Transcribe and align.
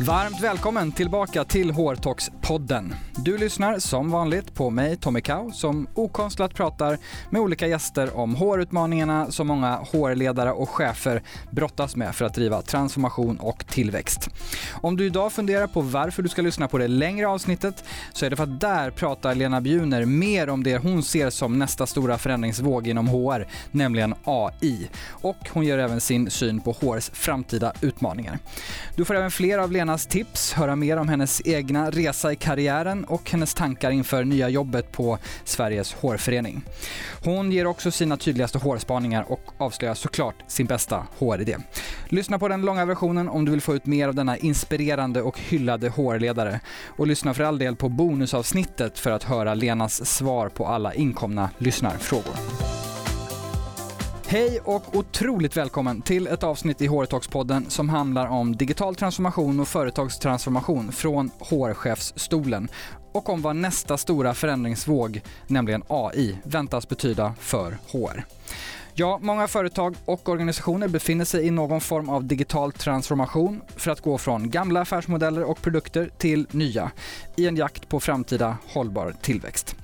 Varmt 0.00 0.40
välkommen 0.40 0.92
tillbaka 0.92 1.44
till 1.44 1.70
podden. 2.48 2.94
Du 3.16 3.38
lyssnar 3.38 3.78
som 3.78 4.10
vanligt 4.10 4.54
på 4.54 4.70
mig, 4.70 4.96
Tommy 4.96 5.20
Kau, 5.20 5.50
som 5.50 5.86
okonstlat 5.94 6.54
pratar 6.54 6.98
med 7.30 7.40
olika 7.40 7.66
gäster 7.66 8.16
om 8.16 8.34
hårutmaningarna 8.34 9.30
som 9.30 9.46
många 9.46 9.76
hårledare 9.76 10.52
och 10.52 10.68
chefer 10.68 11.22
brottas 11.50 11.96
med 11.96 12.14
för 12.14 12.24
att 12.24 12.34
driva 12.34 12.62
transformation 12.62 13.36
och 13.36 13.66
tillväxt. 13.66 14.30
Om 14.72 14.96
du 14.96 15.06
idag 15.06 15.32
funderar 15.32 15.66
på 15.66 15.80
varför 15.80 16.22
du 16.22 16.28
ska 16.28 16.42
lyssna 16.42 16.68
på 16.68 16.78
det 16.78 16.88
längre 16.88 17.28
avsnittet 17.28 17.84
så 18.12 18.26
är 18.26 18.30
det 18.30 18.36
för 18.36 18.44
att 18.44 18.60
där 18.60 18.90
pratar 18.90 19.34
Lena 19.34 19.60
Bjuner 19.60 20.04
mer 20.04 20.48
om 20.48 20.64
det 20.64 20.78
hon 20.78 21.02
ser 21.02 21.30
som 21.30 21.58
nästa 21.58 21.86
stora 21.86 22.18
förändringsvåg 22.18 22.86
inom 22.86 23.08
HR, 23.08 23.46
nämligen 23.70 24.14
AI. 24.24 24.88
Och 25.08 25.36
hon 25.52 25.64
ger 25.64 25.78
även 25.78 26.00
sin 26.00 26.30
syn 26.30 26.60
på 26.60 26.72
HRs 26.72 27.10
framtida 27.14 27.72
utmaningar. 27.80 28.38
Du 28.96 29.04
får 29.04 29.14
även 29.14 29.30
fler 29.30 29.58
av 29.58 29.72
Lenas 29.72 30.06
tips, 30.06 30.52
höra 30.52 30.76
mer 30.76 30.96
om 30.96 31.08
hennes 31.08 31.42
egna 31.46 31.90
resa 31.90 32.32
i 32.32 32.37
karriären 32.38 33.04
och 33.04 33.30
hennes 33.30 33.54
tankar 33.54 33.90
inför 33.90 34.24
nya 34.24 34.48
jobbet 34.48 34.92
på 34.92 35.18
Sveriges 35.44 35.92
hårförening. 35.92 36.62
Hon 37.24 37.52
ger 37.52 37.66
också 37.66 37.90
sina 37.90 38.16
tydligaste 38.16 38.58
hårspaningar 38.58 39.24
och 39.28 39.40
avslöjar 39.58 39.94
såklart 39.94 40.34
sin 40.46 40.66
bästa 40.66 41.06
håridé. 41.18 41.56
Lyssna 42.08 42.38
på 42.38 42.48
den 42.48 42.62
långa 42.62 42.84
versionen 42.84 43.28
om 43.28 43.44
du 43.44 43.50
vill 43.50 43.60
få 43.60 43.74
ut 43.74 43.86
mer 43.86 44.08
av 44.08 44.14
denna 44.14 44.36
inspirerande 44.36 45.22
och 45.22 45.38
hyllade 45.38 45.88
hårledare. 45.88 46.60
Och 46.86 47.06
lyssna 47.06 47.34
för 47.34 47.44
all 47.44 47.58
del 47.58 47.76
på 47.76 47.88
bonusavsnittet 47.88 48.98
för 48.98 49.10
att 49.10 49.24
höra 49.24 49.54
Lenas 49.54 50.06
svar 50.06 50.48
på 50.48 50.66
alla 50.66 50.94
inkomna 50.94 51.50
lyssnarfrågor. 51.58 52.77
Hej 54.30 54.60
och 54.64 54.96
otroligt 54.96 55.56
välkommen 55.56 56.02
till 56.02 56.26
ett 56.26 56.42
avsnitt 56.42 56.82
i 56.82 56.88
HR-talks-podden 56.88 57.70
som 57.70 57.88
handlar 57.88 58.26
om 58.26 58.56
digital 58.56 58.94
transformation 58.94 59.60
och 59.60 59.68
företagstransformation 59.68 60.92
från 60.92 61.30
HR-chefsstolen 61.38 62.68
och 63.12 63.28
om 63.28 63.42
vad 63.42 63.56
nästa 63.56 63.96
stora 63.96 64.34
förändringsvåg, 64.34 65.20
nämligen 65.46 65.82
AI, 65.88 66.38
väntas 66.44 66.88
betyda 66.88 67.34
för 67.40 67.78
HR. 67.92 68.24
Ja, 69.00 69.18
många 69.22 69.48
företag 69.48 69.96
och 70.04 70.28
organisationer 70.28 70.88
befinner 70.88 71.24
sig 71.24 71.46
i 71.46 71.50
någon 71.50 71.80
form 71.80 72.08
av 72.08 72.24
digital 72.24 72.72
transformation 72.72 73.62
för 73.76 73.90
att 73.90 74.00
gå 74.00 74.18
från 74.18 74.50
gamla 74.50 74.80
affärsmodeller 74.80 75.42
och 75.42 75.62
produkter 75.62 76.10
till 76.18 76.46
nya 76.50 76.90
i 77.36 77.46
en 77.46 77.56
jakt 77.56 77.88
på 77.88 78.00
framtida 78.00 78.56
hållbar 78.66 79.14
tillväxt. 79.22 79.76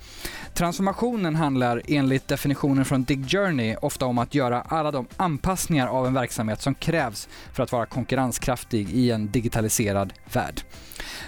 Transformationen 0.53 1.35
handlar 1.35 1.81
enligt 1.87 2.27
definitionen 2.27 2.85
från 2.85 3.03
Dig 3.03 3.23
Journey 3.27 3.75
ofta 3.81 4.05
om 4.05 4.17
att 4.17 4.35
göra 4.35 4.61
alla 4.61 4.91
de 4.91 5.07
anpassningar 5.17 5.87
av 5.87 6.07
en 6.07 6.13
verksamhet 6.13 6.61
som 6.61 6.75
krävs 6.75 7.27
för 7.53 7.63
att 7.63 7.71
vara 7.71 7.85
konkurrenskraftig 7.85 8.89
i 8.89 9.11
en 9.11 9.31
digitaliserad 9.31 10.13
värld. 10.33 10.61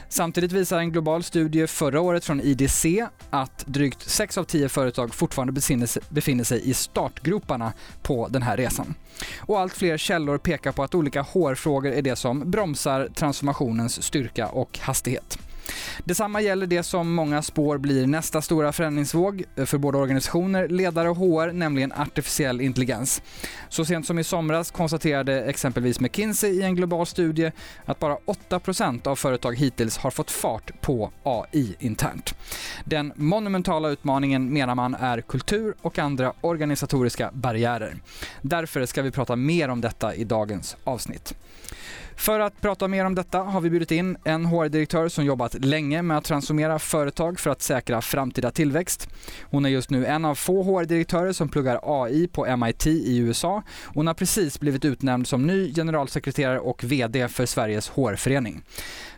Samtidigt 0.10 0.52
visar 0.52 0.80
en 0.80 0.92
global 0.92 1.24
studie 1.24 1.68
förra 1.68 2.02
året 2.02 2.26
från 2.26 2.42
IDC 2.42 2.86
att 3.30 3.66
drygt 3.66 4.10
6 4.10 4.38
av 4.38 4.44
10 4.44 4.70
företag 4.70 5.14
fortfarande 5.14 5.54
befinner 6.10 6.44
sig 6.44 6.70
i 6.70 6.74
startgroparna 6.74 7.74
på 8.02 8.28
den 8.28 8.42
här 8.42 8.58
resan. 8.58 8.96
Och 9.38 9.60
allt 9.60 9.74
fler 9.74 9.98
källor 9.98 10.38
pekar 10.38 10.72
på 10.72 10.84
att 10.84 10.96
olika 10.96 11.22
HR-frågor 11.22 11.92
är 11.92 12.02
det 12.02 12.16
som 12.16 12.52
bromsar 12.52 13.10
transformationens 13.16 14.04
styrka 14.04 14.48
och 14.48 14.80
hastighet. 14.82 15.40
Detsamma 16.04 16.42
gäller 16.42 16.68
det 16.68 16.84
som 16.84 17.14
många 17.14 17.42
spår 17.42 17.78
blir 17.78 18.08
nästa 18.08 18.42
stora 18.42 18.72
förändringsvåg 18.72 19.44
för 19.66 19.78
både 19.78 19.98
organisationer, 19.98 20.68
ledare 20.68 21.10
och 21.10 21.18
HR, 21.18 21.52
nämligen 21.52 21.92
artificiell 21.92 22.62
intelligens. 22.62 23.22
Så 23.70 23.86
sent 23.86 24.08
som 24.08 24.20
i 24.20 24.24
somras 24.24 24.72
konstaterade 24.72 25.44
exempelvis 25.44 26.00
McKinsey 26.00 26.52
i 26.52 26.62
en 26.62 26.76
global 26.76 27.06
studie 27.06 27.52
att 27.86 28.00
bara 28.00 28.18
8% 28.50 29.08
av 29.08 29.16
företag 29.16 29.56
hittills 29.56 29.98
har 29.98 30.12
fått 30.12 30.32
fart 30.32 30.82
på 30.82 31.12
AI 31.24 31.76
internt. 31.80 32.36
Den 32.86 33.14
monumentala 33.16 33.90
utmaningen 33.90 34.54
menar 34.54 34.76
man 34.76 34.96
är 34.96 35.22
kultur 35.22 35.76
och 35.82 36.00
andra 36.00 36.34
organisatoriska 36.42 37.30
barriärer. 37.34 37.96
Därför 38.42 38.86
ska 38.86 39.02
vi 39.02 39.12
prata 39.12 39.36
mer 39.36 39.70
om 39.70 39.82
detta 39.82 40.16
i 40.16 40.24
dagens 40.24 40.78
avsnitt. 40.84 41.36
För 42.18 42.40
att 42.40 42.62
prata 42.62 42.88
mer 42.88 43.06
om 43.06 43.16
detta 43.16 43.40
har 43.40 43.62
vi 43.62 43.70
bjudit 43.70 43.92
in 43.92 44.18
en 44.24 44.46
HR-direktör 44.46 45.08
som 45.08 45.26
jobbat 45.26 45.66
länge 45.66 46.02
med 46.02 46.18
att 46.18 46.24
transformera 46.24 46.80
företag 46.80 47.40
för 47.40 47.50
att 47.50 47.62
säkra 47.62 48.02
framtida 48.02 48.52
tillväxt. 48.52 49.10
Hon 49.42 49.66
är 49.66 49.70
just 49.70 49.90
nu 49.90 50.06
en 50.06 50.26
av 50.26 50.36
få 50.36 50.64
HR-direktörer 50.64 51.34
som 51.34 51.50
pluggar 51.50 51.80
AI 51.84 52.28
på 52.28 52.58
MIT 52.58 52.88
i 52.88 53.18
USA. 53.18 53.64
Hon 53.86 54.08
har 54.08 54.14
precis 54.14 54.60
blivit 54.60 54.86
utnämnd 54.86 55.28
som 55.28 55.48
ny 55.48 55.74
generalsekreterare 55.74 56.60
och 56.60 56.84
VD 56.84 57.28
för 57.28 57.46
Sveriges 57.46 57.90
HR-förening. 57.90 58.62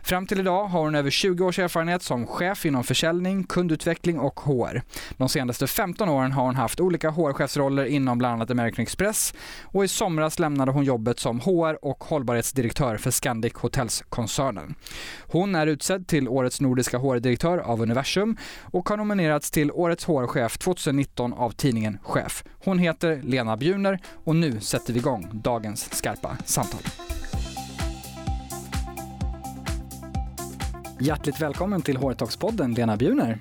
Fram 0.02 0.26
till 0.26 0.40
idag 0.40 0.64
har 0.64 0.80
hon 0.80 0.94
över 0.94 1.10
20 1.10 1.44
års 1.44 1.58
erfarenhet 1.58 2.02
som 2.02 2.26
chef 2.26 2.66
inom 2.66 2.84
försäljning, 2.84 3.44
kundutveckling 3.44 4.18
och 4.18 4.40
HR. 4.40 4.82
De 5.16 5.28
senaste 5.28 5.66
15 5.66 6.08
åren 6.08 6.32
har 6.32 6.44
hon 6.44 6.54
haft 6.54 6.80
olika 6.80 7.10
HR-chefsroller 7.10 7.84
inom 7.84 8.18
bland 8.18 8.34
annat 8.34 8.50
American 8.50 8.82
Express 8.82 9.34
och 9.62 9.84
i 9.84 9.88
somras 9.88 10.38
lämnade 10.38 10.72
hon 10.72 10.84
jobbet 10.84 11.18
som 11.18 11.40
HR 11.40 11.84
och 11.84 12.04
hållbarhetsdirektör 12.04 12.89
för 12.96 13.10
Scandic 13.10 13.52
Hotels-koncernen. 13.54 14.74
Hon 15.26 15.54
är 15.54 15.66
utsedd 15.66 16.06
till 16.06 16.28
Årets 16.28 16.60
nordiska 16.60 16.98
HR-direktör 16.98 17.58
av 17.58 17.82
Universum 17.82 18.36
och 18.62 18.88
har 18.88 18.96
nominerats 18.96 19.50
till 19.50 19.70
Årets 19.70 20.04
HR-chef 20.04 20.58
2019 20.58 21.32
av 21.32 21.50
tidningen 21.50 21.98
Chef. 22.02 22.44
Hon 22.64 22.78
heter 22.78 23.22
Lena 23.22 23.56
Bjuner 23.56 23.98
och 24.24 24.36
nu 24.36 24.60
sätter 24.60 24.92
vi 24.92 24.98
igång 24.98 25.30
dagens 25.32 25.94
skarpa 25.94 26.36
samtal. 26.44 26.80
Hjärtligt 31.00 31.40
välkommen 31.40 31.82
till 31.82 31.96
HR-talks-podden, 31.96 32.74
Lena 32.74 32.96
Bjuner. 32.96 33.38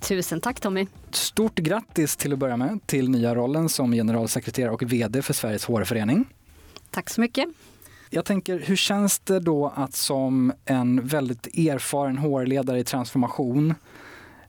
Tusen 0.00 0.40
tack 0.40 0.60
Tommy. 0.60 0.86
Stort 1.10 1.54
grattis 1.54 2.16
till 2.16 2.32
att 2.32 2.38
börja 2.38 2.56
med 2.56 2.86
till 2.86 3.10
nya 3.10 3.34
rollen 3.34 3.68
som 3.68 3.92
generalsekreterare 3.92 4.70
och 4.70 4.82
VD 4.82 5.22
för 5.22 5.34
Sveriges 5.34 5.64
HR-förening. 5.64 6.24
Tack 6.90 7.10
så 7.10 7.20
mycket. 7.20 7.48
Jag 8.14 8.24
tänker, 8.24 8.58
hur 8.58 8.76
känns 8.76 9.18
det 9.18 9.40
då 9.40 9.72
att 9.76 9.94
som 9.94 10.52
en 10.64 11.06
väldigt 11.06 11.46
erfaren 11.46 12.18
HR-ledare 12.18 12.78
i 12.78 12.84
transformation, 12.84 13.74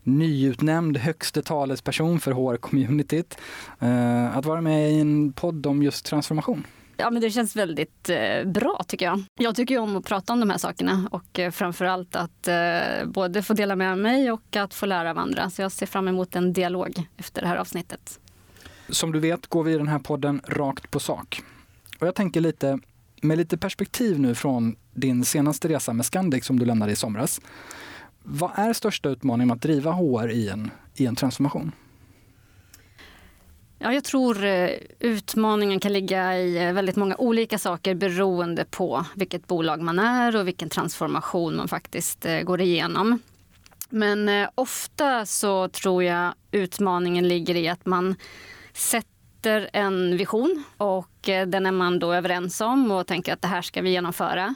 nyutnämnd 0.03 0.97
högste 0.97 1.41
talesperson 1.41 2.19
för 2.19 2.31
HR-communityt, 2.31 3.37
eh, 3.79 4.37
att 4.37 4.45
vara 4.45 4.61
med 4.61 4.91
i 4.91 4.99
en 4.99 5.33
podd 5.33 5.65
om 5.65 5.83
just 5.83 6.05
transformation? 6.05 6.67
Ja, 6.97 7.09
men 7.09 7.21
det 7.21 7.29
känns 7.29 7.55
väldigt 7.55 8.09
eh, 8.09 8.45
bra 8.45 8.81
tycker 8.87 9.05
jag. 9.05 9.23
Jag 9.39 9.55
tycker 9.55 9.79
om 9.79 9.95
att 9.95 10.05
prata 10.05 10.33
om 10.33 10.39
de 10.39 10.49
här 10.49 10.57
sakerna 10.57 11.07
och 11.11 11.39
eh, 11.39 11.51
framförallt 11.51 12.15
att 12.15 12.47
eh, 12.47 13.05
både 13.05 13.43
få 13.43 13.53
dela 13.53 13.75
med 13.75 13.97
mig 13.97 14.31
och 14.31 14.55
att 14.55 14.73
få 14.73 14.85
lära 14.85 15.11
av 15.11 15.17
andra. 15.17 15.49
Så 15.49 15.61
jag 15.61 15.71
ser 15.71 15.85
fram 15.85 16.07
emot 16.07 16.35
en 16.35 16.53
dialog 16.53 17.07
efter 17.17 17.41
det 17.41 17.47
här 17.47 17.57
avsnittet. 17.57 18.19
Som 18.89 19.11
du 19.11 19.19
vet 19.19 19.47
går 19.47 19.63
vi 19.63 19.73
i 19.73 19.77
den 19.77 19.87
här 19.87 19.99
podden 19.99 20.41
rakt 20.47 20.91
på 20.91 20.99
sak. 20.99 21.41
Och 21.99 22.07
jag 22.07 22.15
tänker 22.15 22.41
lite, 22.41 22.79
med 23.23 23.37
lite 23.37 23.57
perspektiv 23.57 24.19
nu 24.19 24.35
från 24.35 24.75
din 24.93 25.25
senaste 25.25 25.67
resa 25.67 25.93
med 25.93 26.05
Scandic 26.05 26.45
som 26.45 26.59
du 26.59 26.65
lämnade 26.65 26.91
i 26.91 26.95
somras. 26.95 27.41
Vad 28.23 28.51
är 28.55 28.73
största 28.73 29.09
utmaningen 29.09 29.47
med 29.47 29.55
att 29.55 29.61
driva 29.61 29.91
HR 29.91 30.31
i 30.31 30.49
en, 30.49 30.71
i 30.95 31.05
en 31.05 31.15
transformation? 31.15 31.71
Ja, 33.79 33.93
jag 33.93 34.03
tror 34.03 34.45
eh, 34.45 34.69
utmaningen 34.99 35.79
kan 35.79 35.93
ligga 35.93 36.37
i 36.37 36.67
eh, 36.67 36.73
väldigt 36.73 36.95
många 36.95 37.15
olika 37.17 37.57
saker 37.57 37.95
beroende 37.95 38.65
på 38.65 39.05
vilket 39.15 39.47
bolag 39.47 39.81
man 39.81 39.99
är 39.99 40.35
och 40.35 40.47
vilken 40.47 40.69
transformation 40.69 41.55
man 41.55 41.67
faktiskt 41.67 42.25
eh, 42.25 42.41
går 42.41 42.61
igenom. 42.61 43.19
Men 43.89 44.47
ofta 44.55 45.25
så 45.25 45.69
tror 45.69 46.03
jag 46.03 46.33
utmaningen 46.51 47.27
ligger 47.27 47.55
i 47.55 47.67
att 47.67 47.85
man 47.85 48.15
sätter 48.73 49.12
en 49.73 50.17
vision 50.17 50.63
och 50.77 51.29
eh, 51.29 51.47
den 51.47 51.65
är 51.65 51.71
man 51.71 51.99
då 51.99 52.13
överens 52.13 52.61
om 52.61 52.91
och 52.91 53.07
tänker 53.07 53.33
att 53.33 53.41
det 53.41 53.47
här 53.47 53.61
ska 53.61 53.81
vi 53.81 53.89
genomföra. 53.89 54.55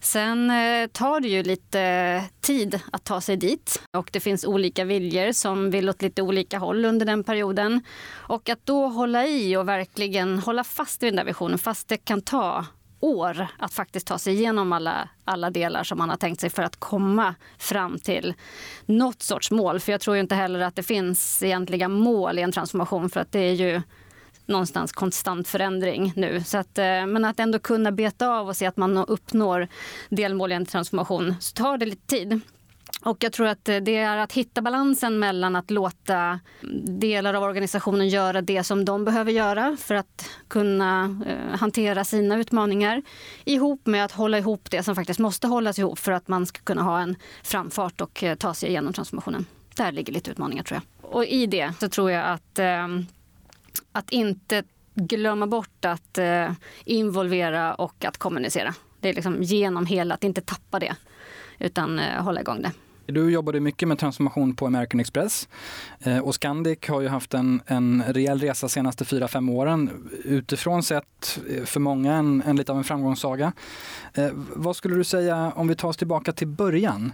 Sen 0.00 0.50
eh, 0.50 0.86
tar 0.86 1.20
det 1.20 1.28
ju 1.28 1.42
lite 1.42 2.24
tid 2.40 2.80
att 2.92 3.04
ta 3.04 3.20
sig 3.20 3.36
dit 3.36 3.82
och 3.96 4.10
det 4.12 4.20
finns 4.20 4.44
olika 4.44 4.84
viljor 4.84 5.32
som 5.32 5.70
vill 5.70 5.88
åt 5.88 6.02
lite 6.02 6.22
olika 6.22 6.58
håll 6.58 6.84
under 6.84 7.06
den 7.06 7.24
perioden. 7.24 7.80
Och 8.10 8.48
att 8.48 8.66
då 8.66 8.86
hålla 8.86 9.26
i 9.26 9.56
och 9.56 9.68
verkligen 9.68 10.38
hålla 10.38 10.64
fast 10.64 11.02
vid 11.02 11.12
den 11.12 11.16
där 11.16 11.24
visionen 11.24 11.58
fast 11.58 11.88
det 11.88 11.96
kan 11.96 12.22
ta 12.22 12.66
år 13.00 13.46
att 13.58 13.74
faktiskt 13.74 14.06
ta 14.06 14.18
sig 14.18 14.34
igenom 14.34 14.72
alla, 14.72 15.08
alla 15.24 15.50
delar 15.50 15.84
som 15.84 15.98
man 15.98 16.10
har 16.10 16.16
tänkt 16.16 16.40
sig 16.40 16.50
för 16.50 16.62
att 16.62 16.76
komma 16.76 17.34
fram 17.58 17.98
till 17.98 18.34
något 18.86 19.22
sorts 19.22 19.50
mål. 19.50 19.80
För 19.80 19.92
jag 19.92 20.00
tror 20.00 20.16
inte 20.16 20.34
heller 20.34 20.60
att 20.60 20.76
det 20.76 20.82
finns 20.82 21.42
egentliga 21.42 21.88
mål 21.88 22.38
i 22.38 22.42
en 22.42 22.52
transformation 22.52 23.10
för 23.10 23.20
att 23.20 23.32
det 23.32 23.40
är 23.40 23.52
ju 23.52 23.82
någonstans 24.52 24.92
konstant 24.92 25.48
förändring 25.48 26.12
nu. 26.16 26.42
Så 26.44 26.58
att, 26.58 26.78
eh, 26.78 27.06
men 27.06 27.24
att 27.24 27.40
ändå 27.40 27.58
kunna 27.58 27.92
beta 27.92 28.28
av 28.28 28.48
och 28.48 28.56
se 28.56 28.66
att 28.66 28.76
man 28.76 28.96
uppnår 28.96 29.68
delmål 30.08 30.52
i 30.52 30.54
en 30.54 30.66
transformation 30.66 31.34
så 31.40 31.52
tar 31.52 31.78
det 31.78 31.86
lite 31.86 32.06
tid. 32.06 32.40
Och 33.04 33.24
jag 33.24 33.32
tror 33.32 33.46
att 33.46 33.68
eh, 33.68 33.76
det 33.76 33.96
är 33.96 34.16
att 34.16 34.32
hitta 34.32 34.62
balansen 34.62 35.18
mellan 35.18 35.56
att 35.56 35.70
låta 35.70 36.40
delar 36.84 37.34
av 37.34 37.42
organisationen 37.42 38.08
göra 38.08 38.42
det 38.42 38.64
som 38.64 38.84
de 38.84 39.04
behöver 39.04 39.32
göra 39.32 39.76
för 39.80 39.94
att 39.94 40.30
kunna 40.48 41.20
eh, 41.26 41.58
hantera 41.58 42.04
sina 42.04 42.36
utmaningar 42.36 43.02
ihop 43.44 43.86
med 43.86 44.04
att 44.04 44.12
hålla 44.12 44.38
ihop 44.38 44.70
det 44.70 44.82
som 44.82 44.94
faktiskt 44.94 45.20
måste 45.20 45.46
hållas 45.46 45.78
ihop 45.78 45.98
för 45.98 46.12
att 46.12 46.28
man 46.28 46.46
ska 46.46 46.60
kunna 46.60 46.82
ha 46.82 47.00
en 47.00 47.16
framfart 47.42 48.00
och 48.00 48.24
ta 48.38 48.54
sig 48.54 48.68
igenom 48.68 48.92
transformationen. 48.92 49.46
Där 49.76 49.92
ligger 49.92 50.12
lite 50.12 50.30
utmaningar 50.30 50.62
tror 50.62 50.80
jag. 50.80 51.10
Och 51.14 51.24
i 51.24 51.46
det 51.46 51.72
så 51.80 51.88
tror 51.88 52.10
jag 52.10 52.26
att, 52.26 52.58
eh, 52.58 52.88
att 53.92 54.10
inte 54.10 54.62
glömma 54.94 55.46
bort 55.46 55.84
att 55.84 56.18
eh, 56.18 56.52
involvera 56.84 57.74
och 57.74 58.04
att 58.04 58.18
kommunicera. 58.18 58.74
Det 59.00 59.08
är 59.08 59.14
liksom 59.14 59.42
genom 59.42 59.86
hela, 59.86 60.14
att 60.14 60.24
inte 60.24 60.40
tappa 60.40 60.78
det 60.78 60.96
utan 61.58 61.98
eh, 61.98 62.22
hålla 62.22 62.40
igång 62.40 62.62
det. 62.62 62.72
Du 63.06 63.30
jobbade 63.30 63.60
mycket 63.60 63.88
med 63.88 63.98
transformation 63.98 64.56
på 64.56 64.66
American 64.66 65.00
Express 65.00 65.48
eh, 66.00 66.18
och 66.18 66.34
Scandic 66.34 66.78
har 66.88 67.00
ju 67.00 67.08
haft 67.08 67.34
en, 67.34 67.60
en 67.66 68.02
rejäl 68.08 68.40
resa 68.40 68.66
de 68.66 68.70
senaste 68.70 69.04
fyra 69.04 69.28
fem 69.28 69.48
åren. 69.48 70.10
Utifrån 70.24 70.82
sett 70.82 71.40
eh, 71.50 71.64
för 71.64 71.80
många 71.80 72.14
en, 72.14 72.42
en 72.46 72.56
lite 72.56 72.72
av 72.72 72.78
en 72.78 72.84
framgångssaga. 72.84 73.52
Eh, 74.14 74.30
vad 74.34 74.76
skulle 74.76 74.94
du 74.94 75.04
säga 75.04 75.52
om 75.56 75.68
vi 75.68 75.74
tar 75.74 75.88
oss 75.88 75.96
tillbaka 75.96 76.32
till 76.32 76.48
början? 76.48 77.12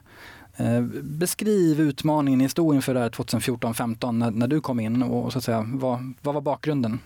Eh, 0.58 0.80
beskriv 1.02 1.80
utmaningen 1.80 2.38
ni 2.38 2.48
stod 2.48 2.74
inför 2.74 2.94
2014-15 2.94 4.12
när, 4.12 4.30
när, 4.30 4.46
du 4.46 4.60
kom 4.60 4.80
in 4.80 5.02
och 5.02 5.32
så 5.32 5.38
att 5.38 5.44
säga, 5.44 5.64
vad, 5.66 6.14
vad 6.22 6.34
var 6.34 6.42
bakgrunden? 6.42 7.00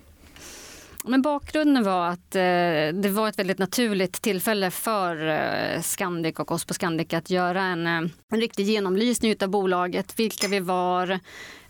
Men 1.04 1.22
bakgrunden 1.22 1.84
var 1.84 2.06
att 2.06 2.36
eh, 2.36 3.00
det 3.02 3.12
var 3.12 3.28
ett 3.28 3.38
väldigt 3.38 3.58
naturligt 3.58 4.22
tillfälle 4.22 4.70
för 4.70 5.28
eh, 5.28 5.80
Scandic 5.80 6.38
och 6.38 6.52
oss 6.52 6.64
på 6.64 6.74
Scandic 6.74 7.12
att 7.12 7.30
göra 7.30 7.62
en, 7.62 7.86
eh, 7.86 8.10
en 8.28 8.40
riktig 8.40 8.64
genomlysning 8.64 9.34
av 9.42 9.48
bolaget, 9.48 10.18
vilka 10.18 10.48
vi 10.48 10.60
var, 10.60 11.20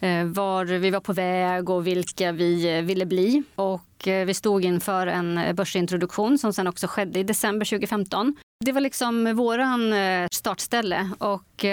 Eh, 0.03 0.25
var 0.25 0.65
vi 0.65 0.91
var 0.91 1.01
på 1.01 1.13
väg 1.13 1.71
och 1.71 1.87
vilka 1.87 2.33
vi 2.33 2.77
eh, 2.77 2.83
ville 2.83 3.07
bli. 3.07 3.43
Och 3.55 4.09
eh, 4.09 4.27
vi 4.27 4.35
stod 4.35 4.65
inför 4.65 5.07
en 5.07 5.57
börsintroduktion 5.57 6.39
som 6.39 6.53
sen 6.53 6.67
också 6.67 6.87
skedde 6.87 7.21
i 7.21 7.23
december 7.23 7.67
2015. 7.67 8.37
Det 8.65 8.73
var 8.73 8.81
liksom 8.81 9.37
våran 9.37 9.93
eh, 9.93 10.29
startställe 10.33 11.11
och 11.19 11.65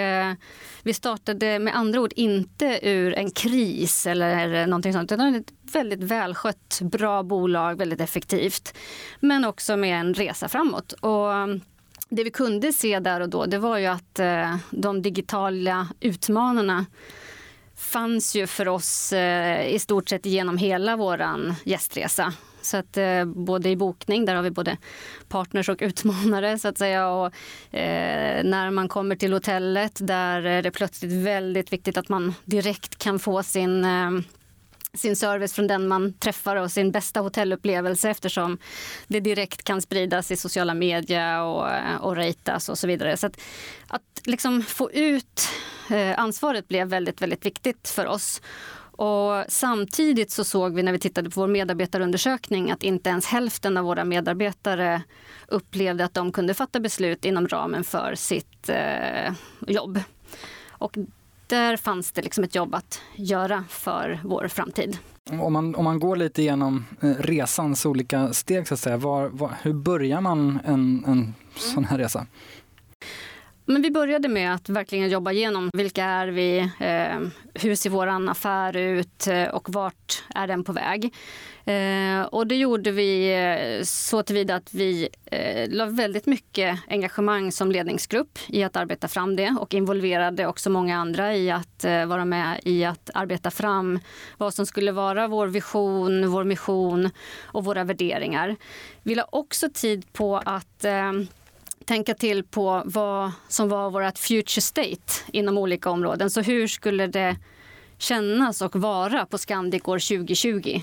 vi 0.82 0.94
startade 0.94 1.58
med 1.58 1.76
andra 1.76 2.00
ord 2.00 2.12
inte 2.16 2.78
ur 2.82 3.14
en 3.14 3.30
kris 3.30 4.06
eller 4.06 4.66
någonting 4.66 4.92
sånt 4.92 5.12
utan 5.12 5.34
ett 5.34 5.52
väldigt 5.72 6.02
välskött, 6.02 6.80
bra 6.82 7.22
bolag, 7.22 7.78
väldigt 7.78 8.00
effektivt. 8.00 8.74
Men 9.20 9.44
också 9.44 9.76
med 9.76 10.00
en 10.00 10.14
resa 10.14 10.48
framåt. 10.48 10.92
Och 10.92 11.28
det 12.10 12.24
vi 12.24 12.30
kunde 12.30 12.72
se 12.72 12.98
där 12.98 13.20
och 13.20 13.28
då 13.28 13.46
det 13.46 13.58
var 13.58 13.78
ju 13.78 13.86
att 13.86 14.18
eh, 14.18 14.56
de 14.70 15.02
digitala 15.02 15.88
utmanarna 16.00 16.86
fanns 17.80 18.34
ju 18.34 18.46
för 18.46 18.68
oss 18.68 19.12
eh, 19.12 19.74
i 19.74 19.78
stort 19.78 20.08
sett 20.08 20.26
genom 20.26 20.58
hela 20.58 20.96
vår 20.96 21.24
gästresa. 21.64 22.34
Så 22.62 22.76
att 22.76 22.96
eh, 22.96 23.24
både 23.24 23.68
i 23.68 23.76
bokning, 23.76 24.24
där 24.24 24.34
har 24.34 24.42
vi 24.42 24.50
både 24.50 24.76
partners 25.28 25.68
och 25.68 25.78
utmanare 25.80 26.58
så 26.58 26.68
att 26.68 26.78
säga. 26.78 27.08
Och, 27.08 27.26
eh, 27.74 28.44
när 28.44 28.70
man 28.70 28.88
kommer 28.88 29.16
till 29.16 29.32
hotellet, 29.32 29.98
där 30.00 30.42
är 30.42 30.62
det 30.62 30.70
plötsligt 30.70 31.12
väldigt 31.12 31.72
viktigt 31.72 31.96
att 31.96 32.08
man 32.08 32.34
direkt 32.44 32.98
kan 32.98 33.18
få 33.18 33.42
sin 33.42 33.84
eh, 33.84 34.10
sin 34.94 35.16
service 35.16 35.52
från 35.52 35.66
den 35.66 35.88
man 35.88 36.12
träffar 36.12 36.56
och 36.56 36.70
sin 36.70 36.90
bästa 36.90 37.20
hotellupplevelse 37.20 38.10
eftersom 38.10 38.58
det 39.06 39.20
direkt 39.20 39.64
kan 39.64 39.82
spridas 39.82 40.30
i 40.30 40.36
sociala 40.36 40.74
medier 40.74 41.42
och, 41.42 41.70
eh, 41.70 41.96
och 41.96 42.16
ratas 42.16 42.68
och 42.68 42.78
så 42.78 42.86
vidare. 42.86 43.16
Så 43.16 43.26
att, 43.26 43.40
att 43.88 44.02
liksom 44.24 44.62
få 44.62 44.92
ut 44.92 45.48
eh, 45.90 46.18
ansvaret 46.18 46.68
blev 46.68 46.88
väldigt, 46.88 47.22
väldigt 47.22 47.46
viktigt 47.46 47.88
för 47.88 48.06
oss. 48.06 48.42
Och 49.02 49.44
samtidigt 49.48 50.30
så 50.30 50.44
såg 50.44 50.74
vi 50.74 50.82
när 50.82 50.92
vi 50.92 50.98
tittade 50.98 51.30
på 51.30 51.40
vår 51.40 51.48
medarbetarundersökning 51.48 52.70
att 52.70 52.82
inte 52.82 53.10
ens 53.10 53.26
hälften 53.26 53.76
av 53.76 53.84
våra 53.84 54.04
medarbetare 54.04 55.02
upplevde 55.48 56.04
att 56.04 56.14
de 56.14 56.32
kunde 56.32 56.54
fatta 56.54 56.80
beslut 56.80 57.24
inom 57.24 57.48
ramen 57.48 57.84
för 57.84 58.14
sitt 58.14 58.68
eh, 58.68 59.32
jobb. 59.66 60.00
Och 60.68 60.96
där 61.50 61.76
fanns 61.76 62.12
det 62.12 62.22
liksom 62.22 62.44
ett 62.44 62.54
jobb 62.54 62.74
att 62.74 63.00
göra 63.16 63.64
för 63.68 64.20
vår 64.24 64.48
framtid. 64.48 64.98
Om 65.30 65.52
man, 65.52 65.74
om 65.74 65.84
man 65.84 65.98
går 65.98 66.16
lite 66.16 66.42
igenom 66.42 66.84
eh, 67.00 67.08
resans 67.08 67.86
olika 67.86 68.32
steg, 68.32 68.68
så 68.68 68.74
att 68.74 68.80
säga, 68.80 68.96
var, 68.96 69.28
var, 69.28 69.50
hur 69.62 69.72
börjar 69.72 70.20
man 70.20 70.58
en, 70.64 71.04
en 71.06 71.34
sån 71.56 71.84
här 71.84 71.98
resa? 71.98 72.26
Men 73.70 73.82
vi 73.82 73.90
började 73.90 74.28
med 74.28 74.54
att 74.54 74.68
verkligen 74.68 75.08
jobba 75.08 75.32
igenom 75.32 75.70
vilka 75.72 76.04
är 76.04 76.28
vi, 76.28 76.58
eh, 76.58 77.18
hur 77.54 77.74
ser 77.74 77.90
vår 77.90 78.30
affär 78.30 78.76
ut 78.76 79.26
eh, 79.26 79.44
och 79.44 79.70
vart 79.70 80.24
är 80.34 80.46
den 80.46 80.64
på 80.64 80.72
väg. 80.72 81.14
Eh, 81.64 82.22
och 82.22 82.46
det 82.46 82.56
gjorde 82.56 82.90
vi 82.90 83.34
eh, 83.34 83.82
så 83.84 84.22
tillvida 84.22 84.54
att 84.54 84.74
vi 84.74 85.08
eh, 85.24 85.70
la 85.70 85.86
väldigt 85.86 86.26
mycket 86.26 86.78
engagemang 86.88 87.52
som 87.52 87.72
ledningsgrupp 87.72 88.38
i 88.48 88.64
att 88.64 88.76
arbeta 88.76 89.08
fram 89.08 89.36
det 89.36 89.56
och 89.60 89.74
involverade 89.74 90.46
också 90.46 90.70
många 90.70 90.98
andra 90.98 91.36
i 91.36 91.50
att 91.50 91.84
eh, 91.84 92.06
vara 92.06 92.24
med 92.24 92.60
i 92.64 92.84
att 92.84 93.10
arbeta 93.14 93.50
fram 93.50 93.98
vad 94.38 94.54
som 94.54 94.66
skulle 94.66 94.92
vara 94.92 95.28
vår 95.28 95.46
vision, 95.46 96.30
vår 96.30 96.44
mission 96.44 97.10
och 97.42 97.64
våra 97.64 97.84
värderingar. 97.84 98.56
Vi 99.02 99.14
la 99.14 99.28
också 99.32 99.68
tid 99.74 100.12
på 100.12 100.36
att 100.36 100.84
eh, 100.84 101.12
tänka 101.84 102.14
till 102.14 102.44
på 102.44 102.82
vad 102.84 103.32
som 103.48 103.68
var 103.68 103.90
vårt 103.90 104.18
future 104.18 104.60
state 104.60 105.12
inom 105.32 105.58
olika 105.58 105.90
områden. 105.90 106.30
Så 106.30 106.40
hur 106.40 106.66
skulle 106.66 107.06
det 107.06 107.36
kännas 107.98 108.62
och 108.62 108.76
vara 108.76 109.26
på 109.26 109.38
Scandic 109.38 109.88
år 109.88 110.18
2020? 110.18 110.82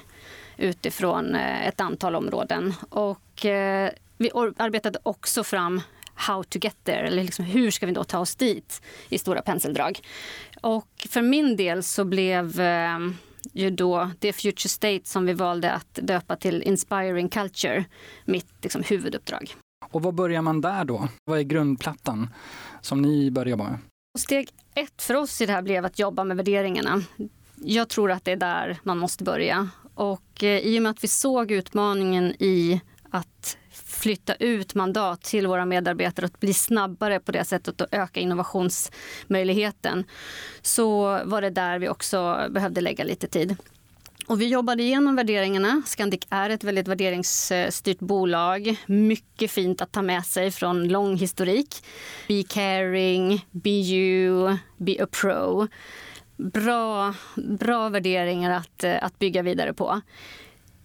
utifrån 0.58 1.36
eh, 1.36 1.68
ett 1.68 1.82
antal 1.82 2.16
områden. 2.16 2.74
Och 2.90 3.46
eh, 3.46 3.92
vi 4.18 4.32
arbetade 4.58 5.00
också 5.04 5.44
fram 5.44 5.82
how 6.14 6.44
to 6.44 6.60
get 6.62 6.84
there, 6.84 7.08
eller 7.08 7.24
liksom 7.24 7.46
hur 7.46 7.72
ska 7.72 7.86
vi 7.86 7.92
då 7.92 8.04
ta 8.04 8.20
oss 8.20 8.36
dit 8.36 8.82
i 9.10 9.18
stora 9.18 9.42
penseldrag. 9.42 10.00
Och 10.62 11.08
för 11.10 11.22
min 11.22 11.56
del 11.56 11.84
så 11.84 12.06
blev 12.06 12.60
eh, 12.60 13.00
ju 13.54 13.70
då 13.70 14.12
det 14.20 14.34
future 14.34 14.70
state 14.70 15.02
som 15.04 15.26
vi 15.26 15.34
valde 15.34 15.72
att 15.72 16.00
döpa 16.02 16.36
till 16.36 16.64
inspiring 16.64 17.30
culture 17.30 17.86
mitt 18.26 18.48
liksom, 18.62 18.84
huvuduppdrag. 18.84 19.56
Och 19.92 20.02
vad 20.02 20.16
börjar 20.16 20.42
man 20.42 20.62
där 20.62 20.86
då? 20.86 21.08
Vad 21.26 21.40
är 21.40 21.44
grundplattan 21.44 22.30
som 22.82 23.02
ni 23.02 23.32
börjar 23.32 23.50
jobba 23.52 23.64
med? 23.64 23.80
Steg 24.20 24.50
ett 24.76 25.02
för 25.02 25.14
oss 25.14 25.42
i 25.42 25.46
det 25.46 25.54
här 25.54 25.62
blev 25.62 25.86
att 25.86 26.00
jobba 26.00 26.24
med 26.24 26.38
värderingarna. 26.38 27.04
Jag 27.56 27.90
tror 27.90 28.12
att 28.12 28.26
det 28.26 28.32
är 28.32 28.38
där 28.38 28.80
man 28.84 28.98
måste 28.98 29.24
börja. 29.24 29.70
Och 29.94 30.44
eh, 30.44 30.60
i 30.60 30.80
och 30.80 30.84
med 30.84 30.90
att 30.90 31.04
vi 31.04 31.08
såg 31.08 31.52
utmaningen 31.52 32.34
i 32.40 32.82
att 33.10 33.58
flytta 33.72 34.36
ut 34.36 34.76
mandat 34.76 35.22
till 35.22 35.48
våra 35.48 35.66
medarbetare 35.66 36.26
och 36.26 36.40
bli 36.40 36.54
snabbare 36.54 37.20
på 37.20 37.32
det 37.32 37.46
sättet 37.46 37.82
och 37.82 37.88
öka 37.92 38.20
innovationsmöjligheten 38.20 40.04
så 40.62 41.20
var 41.26 41.42
det 41.42 41.50
där 41.50 41.80
vi 41.80 41.90
också 41.90 42.48
behövde 42.50 42.82
lägga 42.82 43.04
lite 43.04 43.28
tid. 43.28 43.56
Och 44.28 44.42
vi 44.42 44.48
jobbade 44.48 44.84
igenom 44.84 45.16
värderingarna. 45.16 45.82
Scandic 45.86 46.22
är 46.30 46.50
ett 46.50 46.64
väldigt 46.64 46.88
värderingsstyrt 46.88 48.00
bolag. 48.00 48.76
Mycket 48.86 49.52
fint 49.52 49.82
att 49.82 49.92
ta 49.92 50.02
med 50.02 50.26
sig 50.26 50.52
från 50.52 50.88
lång 50.88 51.18
historik. 51.18 51.76
Be 52.28 52.44
caring, 52.44 53.46
be 53.52 53.70
you, 53.70 54.58
be 54.78 55.04
a 55.04 55.08
pro 55.22 55.68
bra, 56.38 57.14
bra 57.36 57.90
värderingar 57.90 58.52
att, 58.52 58.84
eh, 58.84 59.04
att 59.04 59.20
bygga 59.20 59.42
vidare 59.42 59.74
på. 59.74 60.02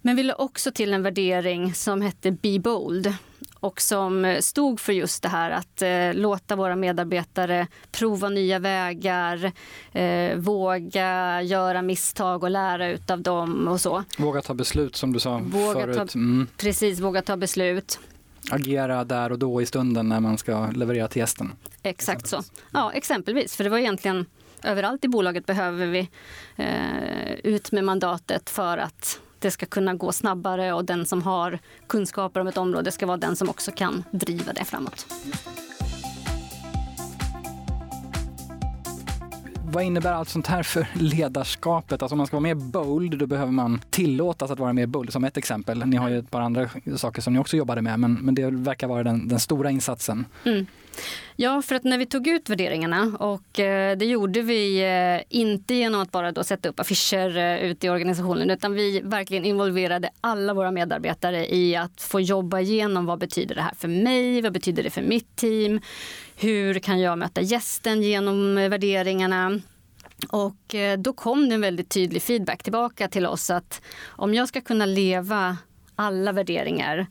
Men 0.01 0.15
vi 0.15 0.23
la 0.23 0.35
också 0.35 0.71
till 0.71 0.93
en 0.93 1.03
värdering 1.03 1.73
som 1.73 2.01
hette 2.01 2.31
Be 2.31 2.59
Bold 2.59 3.13
och 3.63 3.81
som 3.81 4.37
stod 4.41 4.79
för 4.79 4.93
just 4.93 5.23
det 5.23 5.29
här 5.29 5.51
att 5.51 5.81
eh, 5.81 6.13
låta 6.13 6.55
våra 6.55 6.75
medarbetare 6.75 7.67
prova 7.91 8.29
nya 8.29 8.59
vägar, 8.59 9.51
eh, 9.91 10.37
våga 10.37 11.41
göra 11.41 11.81
misstag 11.81 12.43
och 12.43 12.49
lära 12.49 12.87
utav 12.87 13.21
dem 13.21 13.67
och 13.67 13.81
så. 13.81 14.03
Våga 14.17 14.41
ta 14.41 14.53
beslut 14.53 14.95
som 14.95 15.13
du 15.13 15.19
sa 15.19 15.37
våga 15.37 15.73
förut. 15.73 15.95
Ta, 15.95 16.19
mm. 16.19 16.47
Precis, 16.57 16.99
våga 16.99 17.21
ta 17.21 17.37
beslut. 17.37 17.99
Agera 18.51 19.03
där 19.03 19.31
och 19.31 19.39
då 19.39 19.61
i 19.61 19.65
stunden 19.65 20.09
när 20.09 20.19
man 20.19 20.37
ska 20.37 20.67
leverera 20.71 21.07
till 21.07 21.19
gästen. 21.19 21.51
Exakt 21.83 22.27
så. 22.27 22.43
Ja, 22.71 22.91
exempelvis. 22.91 23.55
För 23.55 23.63
det 23.63 23.69
var 23.69 23.77
egentligen 23.77 24.25
överallt 24.63 25.05
i 25.05 25.07
bolaget 25.07 25.45
behöver 25.45 25.87
vi 25.87 26.09
eh, 26.55 27.33
ut 27.43 27.71
med 27.71 27.83
mandatet 27.83 28.49
för 28.49 28.77
att 28.77 29.19
det 29.43 29.51
ska 29.51 29.65
kunna 29.65 29.93
gå 29.93 30.11
snabbare 30.11 30.73
och 30.73 30.85
den 30.85 31.05
som 31.05 31.21
har 31.21 31.59
kunskaper 31.87 32.39
om 32.39 32.47
ett 32.47 32.57
område 32.57 32.91
ska 32.91 33.05
vara 33.05 33.17
den 33.17 33.35
som 33.35 33.49
också 33.49 33.71
kan 33.71 34.03
driva 34.11 34.53
det 34.53 34.65
framåt. 34.65 35.05
Vad 39.73 39.83
innebär 39.83 40.11
allt 40.11 40.29
sånt 40.29 40.47
här 40.47 40.63
för 40.63 40.87
ledarskapet? 40.93 42.01
Alltså 42.01 42.13
om 42.13 42.17
man 42.17 42.27
ska 42.27 42.35
vara 42.35 42.41
mer 42.41 42.55
bold, 42.55 43.17
då 43.17 43.27
behöver 43.27 43.51
man 43.51 43.81
tillåtas 43.89 44.51
att 44.51 44.59
vara 44.59 44.73
mer 44.73 44.85
bold. 44.85 45.13
Som 45.13 45.23
ett 45.23 45.37
exempel. 45.37 45.85
Ni 45.85 45.97
har 45.97 46.09
ju 46.09 46.19
ett 46.19 46.31
par 46.31 46.41
andra 46.41 46.69
saker 46.95 47.21
som 47.21 47.33
ni 47.33 47.39
också 47.39 47.57
jobbade 47.57 47.81
med, 47.81 47.99
men, 47.99 48.13
men 48.13 48.35
det 48.35 48.49
verkar 48.49 48.87
vara 48.87 49.03
den, 49.03 49.27
den 49.27 49.39
stora 49.39 49.71
insatsen. 49.71 50.25
Mm. 50.43 50.65
Ja, 51.35 51.61
för 51.61 51.75
att 51.75 51.83
när 51.83 51.97
vi 51.97 52.05
tog 52.05 52.27
ut 52.27 52.49
värderingarna 52.49 53.17
och 53.19 53.59
eh, 53.59 53.97
det 53.97 54.05
gjorde 54.05 54.41
vi 54.41 54.81
eh, 54.81 55.37
inte 55.37 55.73
genom 55.73 56.01
att 56.01 56.11
bara 56.11 56.31
då 56.31 56.43
sätta 56.43 56.69
upp 56.69 56.79
affischer 56.79 57.37
eh, 57.37 57.57
ute 57.57 57.87
i 57.87 57.89
organisationen 57.89 58.49
utan 58.49 58.73
vi 58.73 59.01
verkligen 59.03 59.45
involverade 59.45 60.09
alla 60.21 60.53
våra 60.53 60.71
medarbetare 60.71 61.55
i 61.55 61.75
att 61.75 62.01
få 62.01 62.21
jobba 62.21 62.59
igenom 62.59 63.05
vad 63.05 63.19
betyder 63.19 63.55
det 63.55 63.61
här 63.61 63.73
för 63.77 63.87
mig, 63.87 64.41
vad 64.41 64.53
betyder 64.53 64.83
det 64.83 64.89
för 64.89 65.01
mitt 65.01 65.35
team, 65.35 65.81
hur 66.37 66.79
kan 66.79 66.99
jag 66.99 67.17
möta 67.17 67.41
gästen 67.41 68.03
genom 68.03 68.57
eh, 68.57 68.69
värderingarna? 68.69 69.59
Och 70.29 70.75
då 70.97 71.13
kom 71.13 71.49
det 71.49 71.55
en 71.55 71.61
väldigt 71.61 71.89
tydlig 71.89 72.21
feedback 72.21 72.63
tillbaka 72.63 73.07
till 73.07 73.25
oss 73.25 73.49
att 73.49 73.81
om 74.05 74.33
jag 74.33 74.47
ska 74.47 74.61
kunna 74.61 74.85
leva 74.85 75.57
alla 75.95 76.31
värderingar 76.31 77.07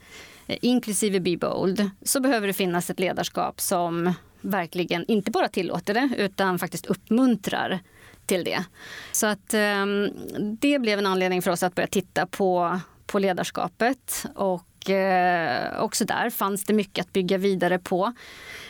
Eh, 0.47 0.59
inklusive 0.63 1.21
Be 1.21 1.37
Bold, 1.37 1.91
så 2.03 2.21
behöver 2.21 2.47
det 2.47 2.53
finnas 2.53 2.91
ett 2.91 3.01
ledarskap 3.01 3.61
som 3.61 4.13
verkligen 4.41 5.05
inte 5.09 5.31
bara 5.31 5.49
tillåter 5.49 5.95
det 5.95 6.11
utan 6.19 6.59
faktiskt 6.59 6.87
uppmuntrar 6.87 7.79
till 8.27 8.45
det. 8.45 8.65
Så 9.13 9.27
att 9.27 9.55
um, 9.55 10.11
det 10.61 10.79
blev 10.79 10.99
en 10.99 11.07
anledning 11.07 11.43
för 11.43 11.51
oss 11.51 11.63
att 11.63 11.75
börja 11.75 11.87
titta 11.87 12.27
på, 12.27 12.81
på 13.07 13.19
ledarskapet 13.19 14.27
och 14.35 14.89
uh, 14.89 15.83
också 15.83 16.05
där 16.05 16.31
fanns 16.31 16.65
det 16.65 16.73
mycket 16.73 17.07
att 17.07 17.13
bygga 17.13 17.39
vidare 17.39 17.79
på. 17.79 18.13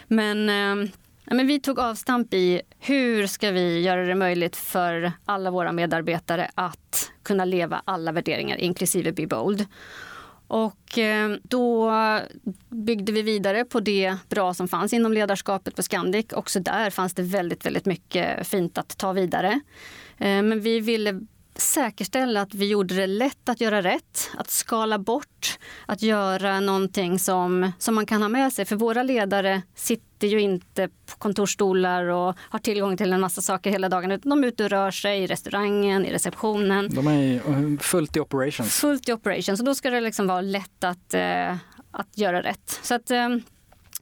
Men 0.07 0.49
uh, 0.49 0.91
men 1.25 1.47
vi 1.47 1.61
tog 1.61 1.79
avstamp 1.79 2.35
i 2.35 2.63
hur 2.79 3.27
ska 3.27 3.51
vi 3.51 3.81
göra 3.81 4.07
det 4.07 4.15
möjligt 4.15 4.57
för 4.57 5.13
alla 5.25 5.51
våra 5.51 5.73
medarbetare 5.73 6.51
att 6.55 7.11
kunna 7.23 7.45
leva 7.45 7.83
alla 7.85 8.13
värderingar, 8.13 8.57
inklusive 8.57 9.13
Be 9.13 9.27
Bold. 9.27 9.67
Och 10.53 10.99
eh, 10.99 11.37
då 11.43 11.93
byggde 12.69 13.13
vi 13.13 13.23
vidare 13.23 13.65
på 13.65 13.81
det 13.81 14.17
bra 14.29 14.55
som 14.55 14.69
fanns 14.69 14.93
inom 14.93 15.13
ledarskapet 15.13 15.77
på 15.77 15.83
Scandic. 15.83 16.27
Också 16.33 16.61
där 16.61 16.91
fanns 16.91 17.15
det 17.15 17.23
väldigt, 17.23 17.67
väldigt 17.67 17.87
mycket 17.87 18.47
fint 18.47 18.79
att 18.79 18.99
ta 18.99 19.13
vidare. 19.13 19.61
Eh, 20.19 20.43
men 20.43 20.61
vi 20.61 20.81
ville 20.81 21.21
säkerställa 21.55 22.41
att 22.41 22.55
vi 22.55 22.69
gjorde 22.69 22.95
det 22.95 23.07
lätt 23.07 23.49
att 23.49 23.61
göra 23.61 23.83
rätt, 23.83 24.31
att 24.39 24.51
skala 24.51 24.99
bort, 24.99 25.59
att 25.87 26.03
göra 26.03 26.61
någonting 26.61 27.19
som, 27.19 27.73
som 27.79 27.95
man 27.95 28.07
kan 28.07 28.23
ha 28.23 28.29
med 28.29 28.53
sig. 28.53 28.65
För 28.65 28.77
våra 28.77 29.03
ledare 29.03 29.63
sitter 29.75 30.29
ju 30.29 30.41
inte 30.41 30.89
på 30.89 31.19
kontorsstolar 31.19 32.05
och 32.05 32.37
har 32.39 32.59
tillgång 32.59 32.97
till 32.97 33.13
en 33.13 33.21
massa 33.21 33.41
saker 33.41 33.71
hela 33.71 33.89
dagen, 33.89 34.13
utan 34.13 34.31
de 34.31 34.45
är 34.45 34.49
ute 34.49 34.65
och 34.65 34.71
rör 34.71 34.91
sig 34.91 35.23
i 35.23 35.27
restaurangen, 35.27 36.07
i 36.07 36.13
receptionen. 36.13 36.89
De 36.95 37.07
är 37.07 37.35
eh, 37.35 37.79
fullt 37.79 38.17
i 38.17 38.21
operations. 38.21 38.75
Fullt 38.75 39.09
i 39.09 39.13
operations, 39.13 39.61
och 39.61 39.67
då 39.67 39.75
ska 39.75 39.91
det 39.91 40.01
liksom 40.01 40.27
vara 40.27 40.41
lätt 40.41 40.85
att, 40.85 41.15
eh, 41.15 41.57
att 41.91 42.19
göra 42.19 42.43
rätt. 42.43 42.81
Så 42.83 42.95
att, 42.95 43.11
eh, 43.11 43.29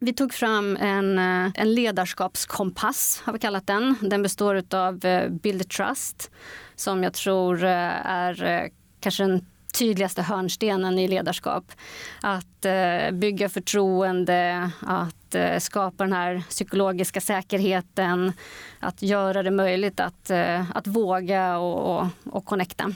vi 0.03 0.13
tog 0.13 0.35
fram 0.35 0.77
en, 0.77 1.19
eh, 1.19 1.51
en 1.55 1.75
ledarskapskompass, 1.75 3.23
har 3.25 3.33
vi 3.33 3.39
kallat 3.39 3.67
den. 3.67 3.95
Den 4.01 4.23
består 4.23 4.63
av 4.75 5.05
eh, 5.05 5.29
Build 5.31 5.69
Trust 5.69 6.31
som 6.77 7.03
jag 7.03 7.13
tror 7.13 7.65
eh, 7.65 8.07
är 8.07 8.69
kanske 9.01 9.23
den 9.23 9.47
tydligaste 9.79 10.23
hörnstenen 10.23 10.99
i 10.99 11.09
ledarskap. 11.09 11.73
Att 12.21 12.67
bygga 13.13 13.49
förtroende, 13.49 14.71
att 14.81 15.37
skapa 15.63 16.05
den 16.05 16.13
här 16.13 16.43
psykologiska 16.49 17.21
säkerheten, 17.21 18.33
att 18.81 19.03
göra 19.03 19.43
det 19.43 19.51
möjligt 19.51 20.01
att, 20.01 20.31
att 20.75 20.87
våga 20.87 21.59
och, 21.59 22.01
och, 22.01 22.07
och 22.25 22.45
connecta. 22.45 22.93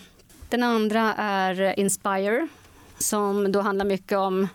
Den 0.48 0.62
andra 0.62 1.14
är 1.14 1.78
Inspire 1.78 2.48
som 2.98 3.52
då 3.52 3.60
handlar 3.60 3.84
mycket 3.84 4.18
om 4.18 4.48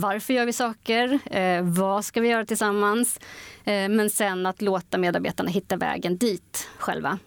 varför 0.00 0.34
gör 0.34 0.46
vi 0.46 0.52
saker? 0.52 1.18
Eh, 1.30 1.62
vad 1.62 2.04
ska 2.04 2.20
vi 2.20 2.28
göra 2.28 2.44
tillsammans? 2.46 3.20
Eh, 3.64 3.88
men 3.88 4.10
sen 4.10 4.46
att 4.46 4.62
låta 4.62 4.98
medarbetarna 4.98 5.50
hitta 5.50 5.76
vägen 5.76 6.16
dit 6.16 6.68
själva. 6.78 7.18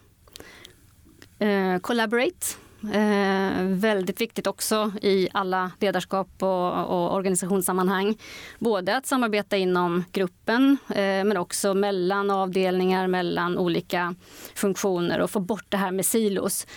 Eh, 1.39 1.79
collaborate. 1.81 2.47
Eh, 2.93 3.63
väldigt 3.63 4.21
viktigt 4.21 4.47
också 4.47 4.91
i 5.01 5.29
alla 5.33 5.71
ledarskap 5.79 6.27
och, 6.39 6.85
och 6.85 7.15
organisationssammanhang. 7.15 8.17
Både 8.59 8.97
att 8.97 9.05
samarbeta 9.05 9.57
inom 9.57 10.03
gruppen 10.11 10.77
eh, 10.89 10.95
men 11.23 11.37
också 11.37 11.73
mellan 11.73 12.29
avdelningar, 12.29 13.07
mellan 13.07 13.57
olika 13.57 14.15
funktioner 14.55 15.19
och 15.19 15.31
få 15.31 15.39
bort 15.39 15.65
det 15.69 15.77
här 15.77 15.91
med 15.91 16.05
silos. 16.05 16.67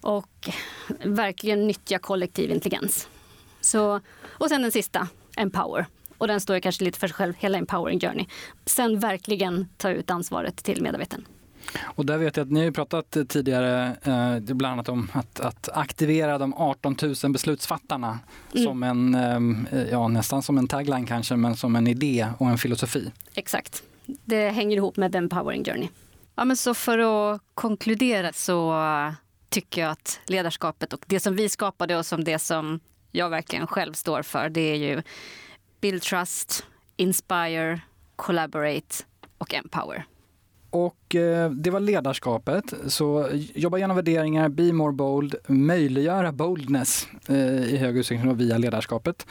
Och 0.00 0.48
verkligen 1.04 1.66
nyttja 1.66 1.98
kollektiv 1.98 2.50
intelligens. 2.50 3.08
Så, 3.60 4.00
och 4.28 4.48
sen 4.48 4.62
den 4.62 4.72
sista, 4.72 5.08
empower. 5.40 5.86
Och 6.18 6.28
den 6.28 6.40
står 6.40 6.60
kanske 6.60 6.84
lite 6.84 6.98
för 6.98 7.08
sig 7.08 7.14
själv, 7.14 7.34
hela 7.38 7.58
empowering 7.58 8.00
journey. 8.00 8.26
Sen 8.66 8.98
verkligen 8.98 9.68
ta 9.76 9.90
ut 9.90 10.10
ansvaret 10.10 10.56
till 10.56 10.82
medarbetaren. 10.82 11.24
Och 11.82 12.06
där 12.06 12.18
vet 12.18 12.36
jag 12.36 12.44
att 12.44 12.50
ni 12.52 12.64
har 12.64 12.70
pratat 12.70 13.16
tidigare 13.28 13.96
eh, 14.02 14.54
bland 14.54 14.72
annat 14.72 14.88
om 14.88 15.08
att, 15.12 15.40
att, 15.40 15.68
aktivera 15.72 16.38
de 16.38 16.54
18 16.54 16.96
000 17.22 17.32
beslutsfattarna 17.32 18.18
mm. 18.52 18.64
som 18.64 18.82
en, 18.82 19.14
eh, 19.66 19.82
ja 19.90 20.08
nästan 20.08 20.42
som 20.42 20.58
en 20.58 20.68
tagline 20.68 21.06
kanske, 21.06 21.36
men 21.36 21.56
som 21.56 21.76
en 21.76 21.86
idé 21.86 22.28
och 22.38 22.46
en 22.46 22.58
filosofi. 22.58 23.12
Exakt. 23.34 23.82
Det 24.06 24.50
hänger 24.50 24.76
ihop 24.76 24.96
med 24.96 25.10
den 25.10 25.24
Empowering 25.24 25.64
Journey. 25.64 25.88
Ja, 26.34 26.44
men 26.44 26.56
så 26.56 26.74
för 26.74 26.98
att 26.98 27.40
konkludera 27.54 28.32
så 28.32 28.74
tycker 29.48 29.80
jag 29.80 29.90
att 29.90 30.20
ledarskapet 30.26 30.92
och 30.92 31.04
det 31.06 31.20
som 31.20 31.36
vi 31.36 31.48
skapade 31.48 31.96
och 31.96 32.06
som 32.06 32.24
det 32.24 32.38
som 32.38 32.80
jag 33.12 33.30
verkligen 33.30 33.66
själv 33.66 33.92
står 33.92 34.22
för, 34.22 34.48
det 34.48 34.60
är 34.60 34.76
ju 34.76 35.02
Build 35.80 36.02
Trust, 36.02 36.66
Inspire, 36.96 37.80
Collaborate 38.16 39.04
och 39.38 39.54
Empower. 39.54 40.06
Och 40.70 41.14
eh, 41.14 41.50
det 41.50 41.70
var 41.70 41.80
ledarskapet. 41.80 42.64
Så 42.86 43.28
jobba 43.32 43.78
genom 43.78 43.96
värderingar, 43.96 44.48
be 44.48 44.72
more 44.72 44.92
bold, 44.92 45.34
möjliggöra 45.46 46.32
boldness 46.32 47.08
eh, 47.28 47.74
i 47.74 47.76
hög 47.76 47.96
utsträckning 47.96 48.36
via 48.36 48.58
ledarskapet. 48.58 49.26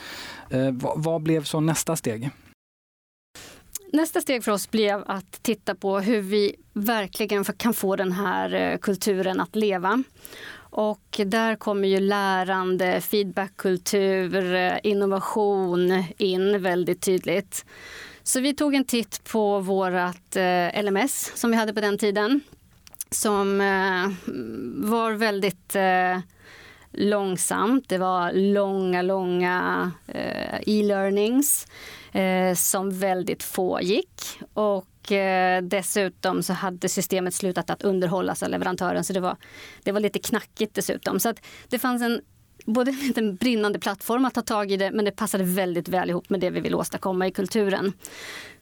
Eh, 0.49 0.71
vad, 0.71 1.03
vad 1.03 1.21
blev 1.21 1.43
så 1.43 1.59
nästa 1.59 1.95
steg? 1.95 2.29
Nästa 3.91 4.21
steg 4.21 4.43
för 4.43 4.51
oss 4.51 4.71
blev 4.71 5.03
att 5.07 5.43
titta 5.43 5.75
på 5.75 5.99
hur 5.99 6.21
vi 6.21 6.55
verkligen 6.73 7.43
kan 7.43 7.73
få 7.73 7.95
den 7.95 8.11
här 8.11 8.77
kulturen 8.77 9.39
att 9.39 9.55
leva. 9.55 10.03
Och 10.79 11.21
där 11.25 11.55
kommer 11.55 11.87
ju 11.87 11.99
lärande, 11.99 13.01
feedbackkultur, 13.01 14.55
eh, 14.55 14.77
innovation 14.83 16.03
in 16.17 16.61
väldigt 16.61 17.01
tydligt. 17.01 17.65
Så 18.23 18.39
vi 18.39 18.53
tog 18.53 18.75
en 18.75 18.85
titt 18.85 19.23
på 19.23 19.59
vårt 19.59 20.35
eh, 20.35 20.83
LMS 20.83 21.31
som 21.35 21.51
vi 21.51 21.57
hade 21.57 21.73
på 21.73 21.81
den 21.81 21.97
tiden. 21.97 22.41
Som 23.11 23.61
eh, 23.61 24.31
var 24.89 25.11
väldigt 25.11 25.75
långsamt. 26.91 27.89
Det 27.89 27.97
var 27.97 28.31
långa, 28.31 29.01
långa 29.01 29.91
eh, 30.07 30.59
e-learnings 30.65 31.67
eh, 32.11 32.55
som 32.55 32.99
väldigt 32.99 33.43
få 33.43 33.81
gick. 33.81 34.39
Och 34.53 35.11
eh, 35.11 35.63
dessutom 35.63 36.43
så 36.43 36.53
hade 36.53 36.89
systemet 36.89 37.33
slutat 37.33 37.69
att 37.69 37.83
underhållas 37.83 38.43
av 38.43 38.49
leverantören 38.49 39.03
så 39.03 39.13
det 39.13 39.19
var, 39.19 39.37
det 39.83 39.91
var 39.91 39.99
lite 39.99 40.19
knackigt 40.19 40.75
dessutom. 40.75 41.19
Så 41.19 41.29
att 41.29 41.41
det 41.69 41.79
fanns 41.79 42.01
en 42.01 42.21
både 42.65 42.95
en 43.15 43.35
brinnande 43.35 43.79
plattform 43.79 44.25
att 44.25 44.33
ta 44.33 44.41
tag 44.41 44.71
i 44.71 44.77
det 44.77 44.91
men 44.91 45.05
det 45.05 45.11
passade 45.11 45.43
väldigt 45.43 45.87
väl 45.87 46.09
ihop 46.09 46.29
med 46.29 46.39
det 46.39 46.49
vi 46.49 46.59
vill 46.59 46.75
åstadkomma 46.75 47.27
i 47.27 47.31
kulturen. 47.31 47.93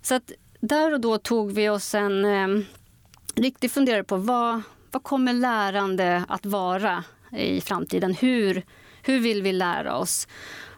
Så 0.01 0.15
att 0.15 0.31
där 0.60 0.93
och 0.93 1.00
då 1.00 1.17
tog 1.17 1.51
vi 1.51 1.69
oss 1.69 1.96
en 1.96 2.25
eh, 2.25 2.65
riktig 3.36 3.72
funderare 3.72 4.03
på 4.03 4.17
vad, 4.17 4.62
vad 4.91 5.03
kommer 5.03 5.34
lärande 5.34 6.24
att 6.27 6.46
vara 6.46 7.03
i 7.31 7.62
framtiden? 7.62 8.13
Hur, 8.13 8.63
hur 9.01 9.19
vill 9.19 9.41
vi 9.41 9.51
lära 9.51 9.98
oss? 9.98 10.27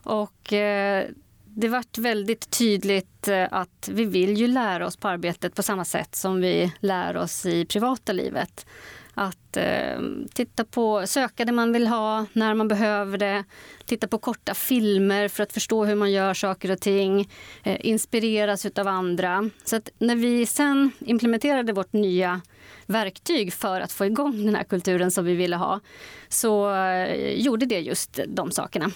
Och 0.03 0.53
eh, 0.53 1.07
det 1.45 1.67
vart 1.67 1.97
väldigt 1.97 2.49
tydligt 2.49 3.27
eh, 3.27 3.47
att 3.51 3.89
vi 3.91 4.05
vill 4.05 4.37
ju 4.37 4.47
lära 4.47 4.87
oss 4.87 4.97
på 4.97 5.07
arbetet 5.07 5.55
på 5.55 5.63
samma 5.63 5.85
sätt 5.85 6.15
som 6.15 6.41
vi 6.41 6.73
lär 6.79 7.17
oss 7.17 7.45
i 7.45 7.65
privata 7.65 8.11
livet. 8.11 8.65
Att 9.13 9.57
eh, 9.57 9.99
titta 10.33 10.65
på, 10.65 11.07
söka 11.07 11.45
det 11.45 11.51
man 11.51 11.73
vill 11.73 11.87
ha 11.87 12.25
när 12.33 12.53
man 12.53 12.67
behöver 12.67 13.17
det. 13.17 13.43
Titta 13.85 14.07
på 14.07 14.17
korta 14.17 14.53
filmer 14.53 15.27
för 15.27 15.43
att 15.43 15.53
förstå 15.53 15.85
hur 15.85 15.95
man 15.95 16.11
gör 16.11 16.33
saker 16.33 16.71
och 16.71 16.79
ting. 16.79 17.29
Eh, 17.63 17.77
inspireras 17.79 18.65
av 18.65 18.87
andra. 18.87 19.49
Så 19.63 19.75
att 19.75 19.89
när 19.99 20.15
vi 20.15 20.45
sen 20.45 20.91
implementerade 20.99 21.73
vårt 21.73 21.93
nya 21.93 22.41
verktyg 22.85 23.53
för 23.53 23.81
att 23.81 23.91
få 23.91 24.05
igång 24.05 24.45
den 24.45 24.55
här 24.55 24.63
kulturen 24.63 25.11
som 25.11 25.25
vi 25.25 25.35
ville 25.35 25.55
ha 25.55 25.79
så 26.29 26.75
eh, 26.75 27.33
gjorde 27.33 27.65
det 27.65 27.79
just 27.79 28.19
de 28.27 28.51
sakerna. 28.51 28.91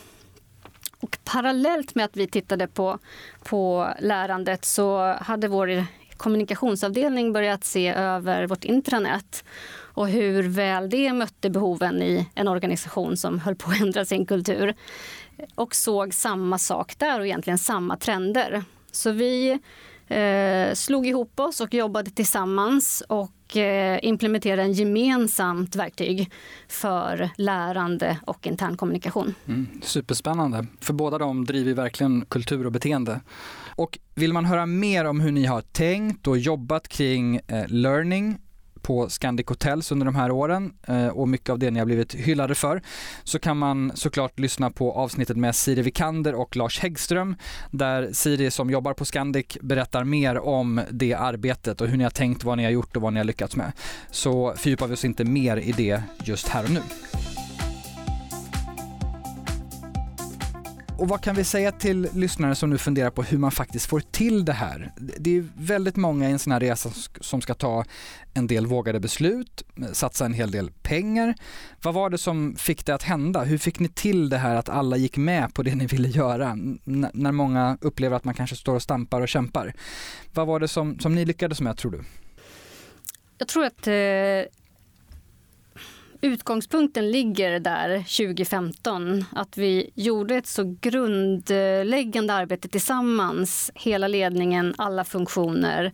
Och 1.00 1.18
parallellt 1.24 1.96
med 1.96 2.06
att 2.06 2.18
vi 2.18 2.28
tittade 2.28 2.68
på, 2.68 3.00
på 3.44 3.94
lärandet 4.00 4.66
så 4.66 5.14
hade 5.14 5.48
vår 5.48 5.86
kommunikationsavdelning 6.18 7.34
börjat 7.34 7.64
se 7.64 7.88
över 7.88 8.48
vårt 8.48 8.64
intranät 8.64 9.44
och 9.76 10.08
hur 10.08 10.44
väl 10.44 10.90
det 10.90 11.14
mötte 11.14 11.50
behoven 11.50 12.02
i 12.02 12.30
en 12.36 12.48
organisation 12.48 13.18
som 13.18 13.40
höll 13.40 13.56
på 13.56 13.72
att 13.72 13.82
ändra 13.82 14.06
sin 14.06 14.26
kultur. 14.26 14.74
Och 15.56 15.76
såg 15.76 16.14
samma 16.14 16.58
sak 16.58 16.94
där 16.98 17.20
och 17.20 17.26
egentligen 17.26 17.58
samma 17.58 17.98
trender. 17.98 18.64
Så 18.92 19.12
vi 19.12 19.60
eh, 20.08 20.74
slog 20.74 21.08
ihop 21.08 21.40
oss 21.40 21.62
och 21.62 21.74
jobbade 21.74 22.12
tillsammans 22.12 23.04
och 23.08 23.58
eh, 23.58 24.00
implementerade 24.02 24.62
en 24.62 24.74
gemensamt 24.74 25.76
verktyg 25.76 26.32
för 26.68 27.30
lärande 27.38 28.18
och 28.26 28.48
intern 28.48 28.78
kommunikation. 28.78 29.36
Mm, 29.48 29.68
superspännande, 29.82 30.66
för 30.82 30.94
båda 30.94 31.18
de 31.18 31.46
driver 31.46 31.74
verkligen 31.74 32.26
kultur 32.26 32.66
och 32.66 32.72
beteende. 32.72 33.22
Och 33.76 34.00
vill 34.16 34.34
man 34.34 34.46
höra 34.46 34.66
mer 34.66 35.06
om 35.06 35.20
hur 35.20 35.32
ni 35.32 35.46
har 35.46 35.62
tänkt 35.62 36.28
och 36.28 36.38
jobbat 36.38 36.88
kring 36.88 37.36
eh, 37.48 37.68
learning 37.68 38.38
på 38.84 39.10
Scandic 39.10 39.48
Hotels 39.48 39.92
under 39.92 40.06
de 40.06 40.16
här 40.16 40.32
åren 40.32 40.74
eh, 40.88 41.08
och 41.08 41.28
mycket 41.28 41.50
av 41.50 41.60
det 41.60 41.72
ni 41.72 41.80
har 41.80 41.86
blivit 41.86 42.14
hyllade 42.14 42.56
för 42.56 42.82
så 43.24 43.40
kan 43.40 43.58
man 43.58 43.92
såklart 43.96 44.40
lyssna 44.40 44.70
på 44.70 44.92
avsnittet 44.94 45.38
med 45.38 45.56
Siri 45.56 45.82
Vikander 45.82 46.36
och 46.36 46.56
Lars 46.56 46.80
Häggström 46.80 47.36
där 47.72 48.10
Siri 48.14 48.52
som 48.52 48.70
jobbar 48.70 48.94
på 48.94 49.06
Scandic 49.06 49.58
berättar 49.62 50.04
mer 50.04 50.40
om 50.40 50.82
det 50.92 51.14
arbetet 51.14 51.82
och 51.82 51.88
hur 51.88 51.98
ni 51.98 52.04
har 52.04 52.12
tänkt, 52.12 52.44
vad 52.44 52.58
ni 52.58 52.64
har 52.64 52.72
gjort 52.72 52.96
och 52.96 53.02
vad 53.02 53.14
ni 53.14 53.20
har 53.20 53.26
lyckats 53.26 53.56
med. 53.56 53.72
Så 54.12 54.54
fördjupar 54.58 54.88
vi 54.88 54.94
oss 54.94 55.06
inte 55.06 55.24
mer 55.24 55.58
i 55.58 55.72
det 55.72 56.04
just 56.24 56.48
här 56.48 56.64
och 56.64 56.72
nu. 56.72 56.82
Och 60.98 61.08
vad 61.08 61.22
kan 61.22 61.36
vi 61.36 61.44
säga 61.44 61.72
till 61.72 62.08
lyssnare 62.14 62.56
som 62.56 62.70
nu 62.70 62.78
funderar 62.78 63.10
på 63.10 63.24
hur 63.24 63.38
man 63.38 63.52
faktiskt 63.52 63.86
får 63.86 64.00
till 64.00 64.46
det 64.46 64.54
här? 64.54 64.92
Det 64.98 65.38
är 65.38 65.48
väldigt 65.58 65.96
många 65.96 66.30
i 66.30 66.32
en 66.32 66.40
sån 66.40 66.54
här 66.54 66.60
resa 66.60 66.90
som 67.22 67.42
ska 67.42 67.54
ta 67.54 67.86
en 68.34 68.48
del 68.48 68.68
vågade 68.68 69.00
beslut, 69.00 69.64
satsa 69.92 70.26
en 70.26 70.34
hel 70.34 70.52
del 70.52 70.72
pengar. 70.72 71.36
Vad 71.82 71.94
var 71.94 72.10
det 72.10 72.18
som 72.18 72.56
fick 72.56 72.86
det 72.86 72.96
att 72.96 73.04
hända? 73.04 73.44
Hur 73.44 73.58
fick 73.58 73.80
ni 73.80 73.88
till 73.88 74.30
det 74.30 74.38
här 74.38 74.56
att 74.56 74.70
alla 74.70 74.98
gick 74.98 75.18
med 75.18 75.54
på 75.54 75.64
det 75.64 75.76
ni 75.76 75.86
ville 75.86 76.08
göra 76.08 76.58
när 77.14 77.32
många 77.32 77.78
upplever 77.82 78.16
att 78.16 78.24
man 78.24 78.34
kanske 78.34 78.56
står 78.56 78.76
och 78.76 78.82
stampar 78.82 79.22
och 79.22 79.28
kämpar? 79.28 79.74
Vad 80.34 80.48
var 80.48 80.60
det 80.60 80.68
som, 80.68 81.00
som 81.00 81.16
ni 81.16 81.26
lyckades 81.26 81.62
med 81.62 81.78
tror 81.78 81.92
du? 81.92 82.04
Jag 83.38 83.48
tror 83.48 83.66
att 83.66 83.88
eh 83.88 84.63
utgångspunkten 86.24 87.12
ligger 87.12 87.60
där 87.60 87.98
2015. 87.98 89.26
Att 89.32 89.58
vi 89.58 89.90
gjorde 89.96 90.36
ett 90.36 90.48
så 90.48 90.78
grundläggande 90.82 92.34
arbete 92.34 92.68
tillsammans, 92.68 93.72
hela 93.76 94.08
ledningen, 94.08 94.76
alla 94.78 95.04
funktioner 95.04 95.94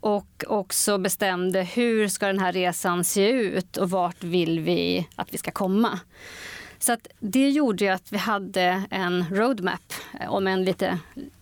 och 0.00 0.44
också 0.46 0.98
bestämde 0.98 1.62
hur 1.62 2.08
ska 2.08 2.26
den 2.26 2.38
här 2.38 2.52
resan 2.52 3.04
se 3.04 3.30
ut 3.30 3.76
och 3.76 3.90
vart 3.90 4.24
vill 4.24 4.60
vi 4.60 5.08
att 5.16 5.34
vi 5.34 5.38
ska 5.38 5.50
komma. 5.50 6.00
Så 6.78 6.92
att 6.92 7.08
det 7.20 7.50
gjorde 7.50 7.84
ju 7.84 7.90
att 7.90 8.12
vi 8.12 8.18
hade 8.18 8.82
en 8.90 9.24
roadmap, 9.30 9.92
om 10.28 10.46
en 10.46 10.64
lite, 10.64 10.98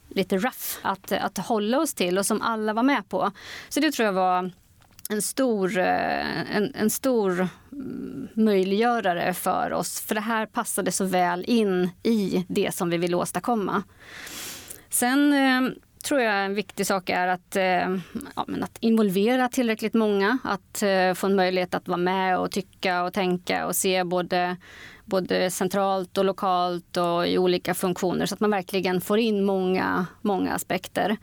lite 0.08 0.36
rough, 0.36 0.78
att, 0.82 1.12
att 1.12 1.38
hålla 1.38 1.80
oss 1.80 1.94
till 1.94 2.18
och 2.18 2.26
som 2.26 2.42
alla 2.42 2.72
var 2.72 2.82
med 2.82 3.08
på. 3.08 3.30
Så 3.68 3.80
det 3.80 3.92
tror 3.92 4.06
jag 4.06 4.12
var 4.12 4.50
en 5.10 5.22
stor, 5.22 5.78
eh, 5.78 6.56
en, 6.56 6.74
en 6.74 6.90
stor 6.90 7.48
mm, 7.72 8.28
möjliggörare 8.34 9.34
för 9.34 9.72
oss. 9.72 10.00
För 10.00 10.14
det 10.14 10.20
här 10.20 10.46
passade 10.46 10.92
så 10.92 11.04
väl 11.04 11.44
in 11.44 11.90
i 12.02 12.44
det 12.48 12.74
som 12.74 12.90
vi 12.90 12.96
vill 12.96 13.14
åstadkomma. 13.14 13.82
Sen 14.88 15.32
eh, 15.32 15.72
tror 16.02 16.20
jag 16.20 16.44
en 16.44 16.54
viktig 16.54 16.86
sak 16.86 17.10
är 17.10 17.28
att, 17.28 17.56
eh, 17.56 17.96
ja, 18.36 18.46
att 18.62 18.78
involvera 18.80 19.48
tillräckligt 19.48 19.94
många. 19.94 20.38
Att 20.44 20.82
eh, 20.82 21.14
få 21.14 21.26
en 21.26 21.36
möjlighet 21.36 21.74
att 21.74 21.88
vara 21.88 21.98
med 21.98 22.38
och 22.38 22.50
tycka 22.50 23.04
och 23.04 23.12
tänka 23.12 23.66
och 23.66 23.76
se 23.76 24.04
både, 24.04 24.56
både 25.04 25.50
centralt 25.50 26.18
och 26.18 26.24
lokalt 26.24 26.96
och 26.96 27.26
i 27.26 27.38
olika 27.38 27.74
funktioner 27.74 28.26
så 28.26 28.34
att 28.34 28.40
man 28.40 28.50
verkligen 28.50 29.00
får 29.00 29.18
in 29.18 29.44
många, 29.44 30.06
många 30.20 30.52
aspekter. 30.54 31.16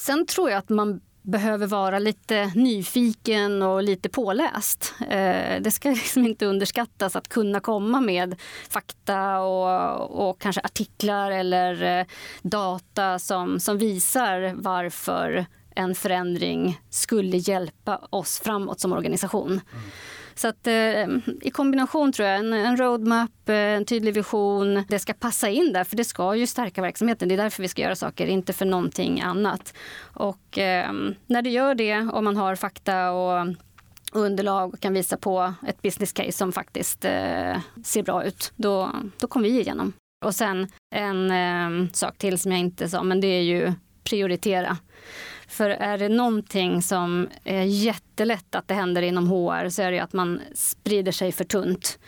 Sen 0.00 0.26
tror 0.26 0.50
jag 0.50 0.58
att 0.58 0.68
man 0.68 1.00
behöver 1.26 1.66
vara 1.66 1.98
lite 1.98 2.52
nyfiken 2.54 3.62
och 3.62 3.82
lite 3.82 4.08
påläst. 4.08 4.94
Eh, 5.00 5.60
det 5.60 5.70
ska 5.70 5.88
liksom 5.90 6.24
inte 6.26 6.46
underskattas 6.46 7.16
att 7.16 7.28
kunna 7.28 7.60
komma 7.60 8.00
med 8.00 8.40
fakta 8.68 9.40
och, 9.40 10.28
och 10.28 10.40
kanske 10.40 10.60
artiklar 10.60 11.30
eller 11.30 11.98
eh, 11.98 12.06
data 12.42 13.18
som, 13.18 13.60
som 13.60 13.78
visar 13.78 14.54
varför 14.56 15.46
en 15.74 15.94
förändring 15.94 16.80
skulle 16.90 17.36
hjälpa 17.36 18.00
oss 18.10 18.40
framåt 18.40 18.80
som 18.80 18.92
organisation. 18.92 19.50
Mm. 19.50 19.90
Så 20.36 20.48
att, 20.48 20.66
eh, 20.66 21.06
i 21.40 21.50
kombination 21.52 22.12
tror 22.12 22.28
jag, 22.28 22.38
en, 22.38 22.52
en 22.52 22.76
roadmap, 22.76 23.48
eh, 23.48 23.54
en 23.54 23.84
tydlig 23.84 24.14
vision, 24.14 24.84
det 24.88 24.98
ska 24.98 25.12
passa 25.12 25.48
in 25.48 25.72
där 25.72 25.84
för 25.84 25.96
det 25.96 26.04
ska 26.04 26.34
ju 26.36 26.46
stärka 26.46 26.82
verksamheten. 26.82 27.28
Det 27.28 27.34
är 27.34 27.36
därför 27.36 27.62
vi 27.62 27.68
ska 27.68 27.82
göra 27.82 27.96
saker, 27.96 28.26
inte 28.26 28.52
för 28.52 28.64
någonting 28.64 29.20
annat. 29.20 29.74
Och 30.00 30.58
eh, 30.58 30.92
när 31.26 31.42
det 31.42 31.50
gör 31.50 31.74
det, 31.74 31.98
och 31.98 32.24
man 32.24 32.36
har 32.36 32.54
fakta 32.56 33.10
och 33.10 33.46
underlag 34.12 34.74
och 34.74 34.80
kan 34.80 34.94
visa 34.94 35.16
på 35.16 35.54
ett 35.66 35.82
business 35.82 36.12
case 36.12 36.32
som 36.32 36.52
faktiskt 36.52 37.04
eh, 37.04 37.58
ser 37.84 38.02
bra 38.02 38.24
ut, 38.24 38.52
då, 38.56 38.90
då 39.18 39.26
kommer 39.26 39.48
vi 39.48 39.60
igenom. 39.60 39.92
Och 40.24 40.34
sen 40.34 40.68
en 40.94 41.30
eh, 41.30 41.90
sak 41.92 42.18
till 42.18 42.38
som 42.38 42.52
jag 42.52 42.60
inte 42.60 42.88
sa, 42.88 43.02
men 43.02 43.20
det 43.20 43.26
är 43.26 43.42
ju 43.42 43.72
prioritera. 44.04 44.76
För 45.48 45.70
är 45.70 45.98
det 45.98 46.08
någonting 46.08 46.82
som 46.82 47.28
är 47.44 47.62
jättelätt 47.62 48.54
att 48.54 48.68
det 48.68 48.74
händer 48.74 49.02
inom 49.02 49.28
HR 49.28 49.68
så 49.68 49.82
är 49.82 49.92
det 49.92 50.00
att 50.00 50.12
man 50.12 50.40
sprider 50.54 51.12
sig 51.12 51.32
för 51.32 51.44
tunt. 51.44 51.98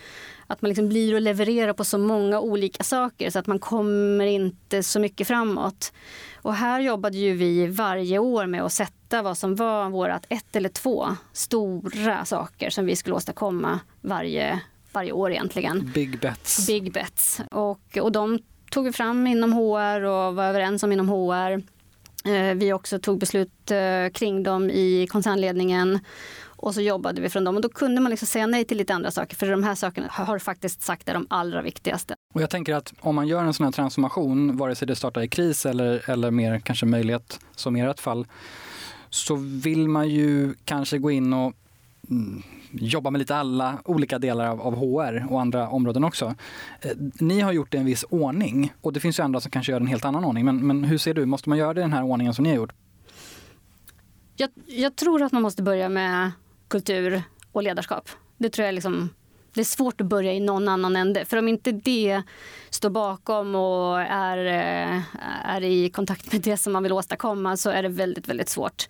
Att 0.46 0.62
man 0.62 0.68
liksom 0.68 0.88
blir 0.88 1.14
och 1.14 1.20
levererar 1.20 1.72
på 1.72 1.84
så 1.84 1.98
många 1.98 2.40
olika 2.40 2.84
saker 2.84 3.30
så 3.30 3.38
att 3.38 3.46
man 3.46 3.58
kommer 3.58 4.26
inte 4.26 4.82
så 4.82 5.00
mycket 5.00 5.26
framåt. 5.26 5.92
Och 6.36 6.54
här 6.54 6.80
jobbade 6.80 7.16
ju 7.16 7.34
vi 7.34 7.66
varje 7.66 8.18
år 8.18 8.46
med 8.46 8.62
att 8.62 8.72
sätta 8.72 9.22
vad 9.22 9.38
som 9.38 9.54
var 9.54 9.90
vårat 9.90 10.26
ett 10.28 10.56
eller 10.56 10.68
två 10.68 11.08
stora 11.32 12.24
saker 12.24 12.70
som 12.70 12.86
vi 12.86 12.96
skulle 12.96 13.16
åstadkomma 13.16 13.80
varje, 14.00 14.60
varje 14.92 15.12
år 15.12 15.30
egentligen. 15.30 15.90
Big 15.94 16.20
bets. 16.20 16.66
Big 16.66 16.92
bets. 16.92 17.40
Och, 17.50 17.98
och 18.00 18.12
de 18.12 18.38
tog 18.70 18.84
vi 18.84 18.92
fram 18.92 19.26
inom 19.26 19.52
HR 19.52 20.02
och 20.02 20.34
var 20.34 20.44
överens 20.44 20.82
om 20.82 20.92
inom 20.92 21.08
HR. 21.08 21.62
Eh, 22.24 22.54
vi 22.54 22.72
också 22.72 22.98
tog 22.98 23.18
beslut 23.18 23.70
eh, 23.70 24.12
kring 24.14 24.42
dem 24.42 24.70
i 24.70 25.06
koncernledningen 25.10 25.98
och 26.60 26.74
så 26.74 26.80
jobbade 26.80 27.20
vi 27.20 27.28
från 27.28 27.44
dem. 27.44 27.56
Och 27.56 27.62
då 27.62 27.68
kunde 27.68 28.00
man 28.00 28.10
liksom 28.10 28.26
säga 28.26 28.46
nej 28.46 28.64
till 28.64 28.76
lite 28.76 28.94
andra 28.94 29.10
saker, 29.10 29.36
för 29.36 29.50
de 29.50 29.62
här 29.62 29.74
sakerna 29.74 30.06
har 30.10 30.38
faktiskt 30.38 30.82
sagt 30.82 31.08
är 31.08 31.14
de 31.14 31.26
allra 31.30 31.62
viktigaste. 31.62 32.14
Och 32.34 32.42
jag 32.42 32.50
tänker 32.50 32.74
att 32.74 32.92
om 33.00 33.14
man 33.14 33.26
gör 33.26 33.44
en 33.44 33.54
sån 33.54 33.64
här 33.64 33.72
transformation, 33.72 34.56
vare 34.56 34.74
sig 34.74 34.88
det 34.88 34.96
startar 34.96 35.22
i 35.22 35.28
kris 35.28 35.66
eller, 35.66 36.10
eller 36.10 36.30
mer 36.30 36.60
kanske 36.60 36.86
möjlighet, 36.86 37.40
som 37.56 37.76
i 37.76 37.80
ert 37.80 38.00
fall, 38.00 38.26
så 39.10 39.34
vill 39.36 39.88
man 39.88 40.08
ju 40.08 40.54
kanske 40.64 40.98
gå 40.98 41.10
in 41.10 41.32
och 41.32 41.52
mm, 42.10 42.42
jobbar 42.72 42.98
jobba 42.98 43.10
med 43.10 43.18
lite 43.18 43.36
alla 43.36 43.78
olika 43.84 44.18
delar 44.18 44.46
av, 44.46 44.60
av 44.60 44.74
HR 44.74 45.26
och 45.32 45.40
andra 45.40 45.68
områden 45.68 46.04
också. 46.04 46.34
Eh, 46.80 46.90
ni 47.20 47.40
har 47.40 47.52
gjort 47.52 47.72
det 47.72 47.76
i 47.76 47.80
en 47.80 47.86
viss 47.86 48.04
ordning 48.10 48.72
och 48.80 48.92
det 48.92 49.00
finns 49.00 49.18
ju 49.18 49.22
andra 49.22 49.40
som 49.40 49.50
kanske 49.50 49.72
gör 49.72 49.80
en 49.80 49.86
helt 49.86 50.04
annan 50.04 50.24
ordning. 50.24 50.44
Men, 50.44 50.66
men 50.66 50.84
hur 50.84 50.98
ser 50.98 51.14
du, 51.14 51.26
måste 51.26 51.48
man 51.48 51.58
göra 51.58 51.74
det 51.74 51.80
i 51.80 51.82
den 51.82 51.92
här 51.92 52.04
ordningen 52.04 52.34
som 52.34 52.42
ni 52.42 52.48
har 52.48 52.56
gjort? 52.56 52.72
Jag, 54.36 54.50
jag 54.66 54.96
tror 54.96 55.22
att 55.22 55.32
man 55.32 55.42
måste 55.42 55.62
börja 55.62 55.88
med 55.88 56.30
kultur 56.68 57.22
och 57.52 57.62
ledarskap. 57.62 58.08
Det 58.36 58.50
tror 58.50 58.66
jag 58.66 58.74
liksom 58.74 59.10
det 59.58 59.62
är 59.62 59.64
svårt 59.64 60.00
att 60.00 60.06
börja 60.06 60.32
i 60.32 60.40
någon 60.40 60.68
annan 60.68 60.96
ände. 60.96 61.24
För 61.24 61.36
om 61.36 61.48
inte 61.48 61.72
det 61.72 62.22
står 62.70 62.90
bakom 62.90 63.54
och 63.54 64.00
är, 64.00 64.38
eh, 64.46 65.02
är 65.44 65.64
i 65.64 65.90
kontakt 65.90 66.32
med 66.32 66.40
det 66.40 66.56
som 66.56 66.72
man 66.72 66.82
vill 66.82 66.92
åstadkomma 66.92 67.56
så 67.56 67.70
är 67.70 67.82
det 67.82 67.88
väldigt, 67.88 68.28
väldigt 68.28 68.48
svårt. 68.48 68.88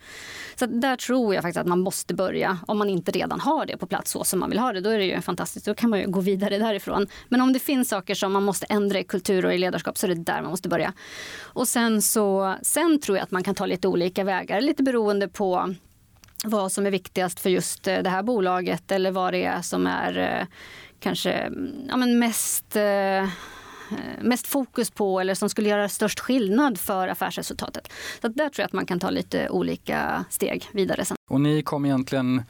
Så 0.55 0.65
där 0.65 0.95
tror 0.95 1.35
jag 1.35 1.43
faktiskt 1.43 1.59
att 1.59 1.67
man 1.67 1.79
måste 1.79 2.13
börja. 2.13 2.59
Om 2.67 2.77
man 2.77 2.89
inte 2.89 3.11
redan 3.11 3.39
har 3.39 3.65
det 3.65 3.77
på 3.77 3.87
plats 3.87 4.11
så 4.11 4.23
som 4.23 4.39
man 4.39 4.49
vill 4.49 4.59
ha 4.59 4.73
det, 4.73 4.81
då 4.81 4.89
är 4.89 4.97
det 4.97 5.05
ju 5.05 5.21
fantastiskt. 5.21 5.65
Då 5.65 5.73
kan 5.73 5.89
man 5.89 5.99
ju 5.99 6.07
gå 6.07 6.19
vidare 6.19 6.57
därifrån. 6.57 7.07
Men 7.29 7.41
om 7.41 7.53
det 7.53 7.59
finns 7.59 7.89
saker 7.89 8.15
som 8.15 8.33
man 8.33 8.43
måste 8.43 8.65
ändra 8.65 8.99
i 8.99 9.03
kultur 9.03 9.45
och 9.45 9.53
i 9.53 9.57
ledarskap 9.57 9.97
så 9.97 10.07
är 10.07 10.09
det 10.09 10.23
där 10.23 10.41
man 10.41 10.51
måste 10.51 10.69
börja. 10.69 10.93
Och 11.39 11.67
sen 11.67 12.01
så, 12.01 12.55
sen 12.61 12.99
tror 12.99 13.17
jag 13.17 13.23
att 13.23 13.31
man 13.31 13.43
kan 13.43 13.55
ta 13.55 13.65
lite 13.65 13.87
olika 13.87 14.23
vägar, 14.23 14.61
lite 14.61 14.83
beroende 14.83 15.27
på 15.27 15.75
vad 16.43 16.71
som 16.71 16.85
är 16.85 16.91
viktigast 16.91 17.39
för 17.39 17.49
just 17.49 17.87
eh, 17.87 17.99
det 17.99 18.09
här 18.09 18.23
bolaget 18.23 18.91
eller 18.91 19.11
vad 19.11 19.33
det 19.33 19.43
är 19.43 19.61
som 19.61 19.87
är 19.87 20.17
eh, 20.17 20.47
kanske 20.99 21.31
mm, 21.31 21.71
ja, 21.89 21.97
men 21.97 22.19
mest 22.19 22.75
eh, 22.75 23.29
mest 24.21 24.47
fokus 24.47 24.91
på 24.91 25.19
eller 25.19 25.35
som 25.35 25.49
skulle 25.49 25.69
göra 25.69 25.89
störst 25.89 26.19
skillnad 26.19 26.79
för 26.79 27.07
affärsresultatet. 27.07 27.93
Så 28.21 28.27
där 28.27 28.49
tror 28.49 28.61
jag 28.61 28.65
att 28.65 28.73
man 28.73 28.85
kan 28.85 28.99
ta 28.99 29.09
lite 29.09 29.49
olika 29.49 30.25
steg 30.29 30.69
vidare 30.71 31.05
sen. 31.05 31.18
Och 31.29 31.41
ni 31.41 31.61
kom 31.61 31.85
egentligen 31.85 32.43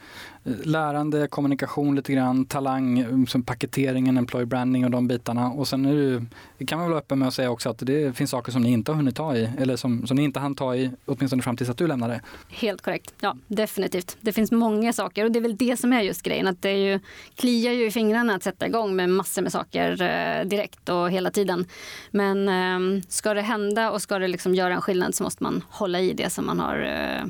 eh, 0.44 0.52
lärande, 0.64 1.28
kommunikation 1.28 1.96
lite 1.96 2.12
grann, 2.12 2.44
talang, 2.44 2.98
mm, 2.98 3.26
som 3.26 3.42
paketeringen, 3.42 4.16
employer 4.16 4.46
branding 4.46 4.84
och 4.84 4.90
de 4.90 5.08
bitarna. 5.08 5.50
Och 5.50 5.68
sen 5.68 5.84
är 5.84 5.94
det, 5.94 6.24
det 6.58 6.66
kan 6.66 6.78
man 6.78 6.86
väl 6.86 6.90
vara 6.90 7.00
öppen 7.00 7.18
med 7.18 7.28
att 7.28 7.34
säga 7.34 7.50
också 7.50 7.70
att 7.70 7.78
det 7.78 8.16
finns 8.16 8.30
saker 8.30 8.52
som 8.52 8.62
ni 8.62 8.72
inte 8.72 8.92
har 8.92 8.96
hunnit 8.96 9.16
ta 9.16 9.36
i, 9.36 9.50
eller 9.58 9.76
som, 9.76 10.06
som 10.06 10.16
ni 10.16 10.22
inte 10.22 10.40
hann 10.40 10.54
ta 10.54 10.74
i, 10.74 10.90
åtminstone 11.06 11.42
fram 11.42 11.56
tills 11.56 11.70
att 11.70 11.78
du 11.78 11.86
lämnade. 11.86 12.20
Helt 12.48 12.82
korrekt. 12.82 13.14
Ja, 13.20 13.36
definitivt. 13.46 14.16
Det 14.20 14.32
finns 14.32 14.52
många 14.52 14.92
saker 14.92 15.24
och 15.24 15.32
det 15.32 15.38
är 15.38 15.40
väl 15.40 15.56
det 15.56 15.76
som 15.78 15.92
är 15.92 16.00
just 16.00 16.22
grejen. 16.22 16.46
Att 16.46 16.62
det 16.62 16.70
är 16.70 16.92
ju, 16.92 17.00
kliar 17.34 17.72
ju 17.72 17.86
i 17.86 17.90
fingrarna 17.90 18.34
att 18.34 18.42
sätta 18.42 18.66
igång 18.66 18.96
med 18.96 19.08
massor 19.08 19.42
med 19.42 19.52
saker 19.52 20.02
eh, 20.02 20.48
direkt 20.48 20.88
och 20.88 21.10
hela 21.10 21.30
tiden. 21.30 21.66
Men 22.10 22.48
eh, 22.48 23.02
ska 23.08 23.34
det 23.34 23.42
hända 23.42 23.90
och 23.90 24.02
ska 24.02 24.18
det 24.18 24.28
liksom 24.28 24.54
göra 24.54 24.74
en 24.74 24.80
skillnad 24.80 25.14
så 25.14 25.22
måste 25.22 25.42
man 25.42 25.64
hålla 25.68 26.00
i 26.00 26.12
det 26.12 26.30
som 26.30 26.46
man 26.46 26.60
har 26.60 26.80
eh, 26.80 27.26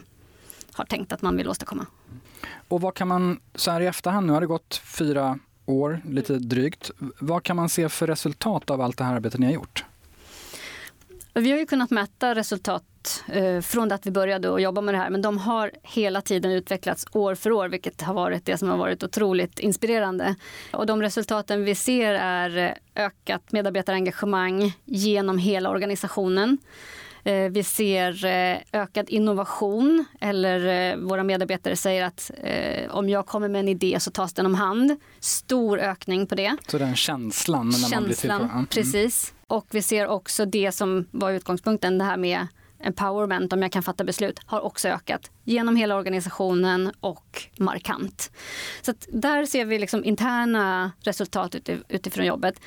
har 0.75 0.85
tänkt 0.85 1.13
att 1.13 1.23
man 1.23 1.37
vill 1.37 1.49
åstadkomma. 1.49 1.87
Och 2.69 2.81
vad 2.81 2.95
kan 2.95 3.09
man, 3.09 3.41
så 3.55 3.71
här 3.71 3.81
i 3.81 3.87
efterhand, 3.87 4.27
nu 4.27 4.33
har 4.33 4.41
det 4.41 4.47
gått 4.47 4.83
fyra 4.85 5.39
år, 5.67 6.01
lite 6.05 6.39
drygt. 6.39 6.91
Vad 7.19 7.43
kan 7.43 7.57
man 7.57 7.69
se 7.69 7.89
för 7.89 8.07
resultat 8.07 8.71
av 8.71 8.81
allt 8.81 8.99
det 8.99 9.05
här 9.05 9.15
arbetet 9.15 9.41
ni 9.41 9.47
har 9.47 9.53
gjort? 9.53 9.85
Vi 11.35 11.51
har 11.51 11.59
ju 11.59 11.67
kunnat 11.67 11.91
mäta 11.91 12.35
resultat 12.35 13.25
eh, 13.29 13.61
från 13.61 13.89
det 13.89 13.95
att 13.95 14.07
vi 14.07 14.11
började 14.11 14.55
att 14.55 14.63
jobba 14.63 14.81
med 14.81 14.95
det 14.95 14.99
här, 14.99 15.11
men 15.11 15.23
de 15.23 15.39
har 15.39 15.71
hela 15.83 16.21
tiden 16.21 16.51
utvecklats 16.53 17.07
år 17.13 17.35
för 17.35 17.53
år, 17.53 17.69
vilket 17.69 18.03
har 18.03 18.15
varit 18.15 18.47
det 18.47 18.59
som 18.59 18.69
har 18.69 18.77
varit 18.77 19.03
otroligt 19.03 19.59
inspirerande. 19.59 20.35
Och 20.73 20.87
de 20.87 21.03
resultaten 21.03 21.65
vi 21.65 21.75
ser 21.75 22.15
är 22.15 22.79
ökat 22.97 23.53
medarbetarengagemang 23.53 24.73
genom 24.85 25.39
hela 25.39 25.71
organisationen. 25.71 26.59
Eh, 27.25 27.51
vi 27.51 27.63
ser 27.63 28.25
eh, 28.25 28.59
ökad 28.73 29.11
innovation 29.11 30.05
eller 30.21 30.91
eh, 30.93 30.97
våra 30.97 31.25
medarbetare 31.25 31.77
säger 31.77 32.05
att 32.05 32.31
om 32.91 33.09
jag 33.09 33.27
kommer 33.27 33.49
med 33.49 33.59
en 33.59 33.69
idé 33.69 33.97
så 34.01 34.11
tas 34.11 34.33
den 34.33 34.47
om 34.47 34.55
hand. 34.55 34.97
Stor 35.21 35.79
ökning 35.79 36.27
på 36.27 36.35
det. 36.35 36.57
Så 36.67 36.79
den 36.79 36.97
känslan? 36.97 37.67
När 37.67 37.73
känslan, 37.73 38.01
man 38.01 38.05
blir 38.05 38.17
till 38.17 38.31
mm. 38.31 38.67
precis. 38.67 39.35
Och 39.47 39.67
vi 39.71 39.83
ser 39.83 40.07
också 40.07 40.45
det 40.45 40.73
som 40.73 41.07
var 41.11 41.31
utgångspunkten, 41.31 41.99
det 41.99 42.05
här 42.05 42.17
med 42.17 42.47
empowerment, 42.83 43.53
om 43.53 43.63
jag 43.63 43.73
kan 43.73 43.83
fatta 43.83 44.05
beslut, 44.05 44.41
har 44.47 44.61
också 44.61 44.89
ökat 44.89 45.31
genom 45.45 45.77
hela 45.77 45.97
organisationen 45.97 46.93
och 47.01 47.43
markant. 47.59 48.31
Så 48.83 48.95
där 49.09 49.47
ser 49.47 49.65
vi 49.65 49.79
liksom 49.79 50.05
interna 50.05 50.93
resultat 51.01 51.55
utifrån 51.89 52.27
jobbet. 52.27 52.61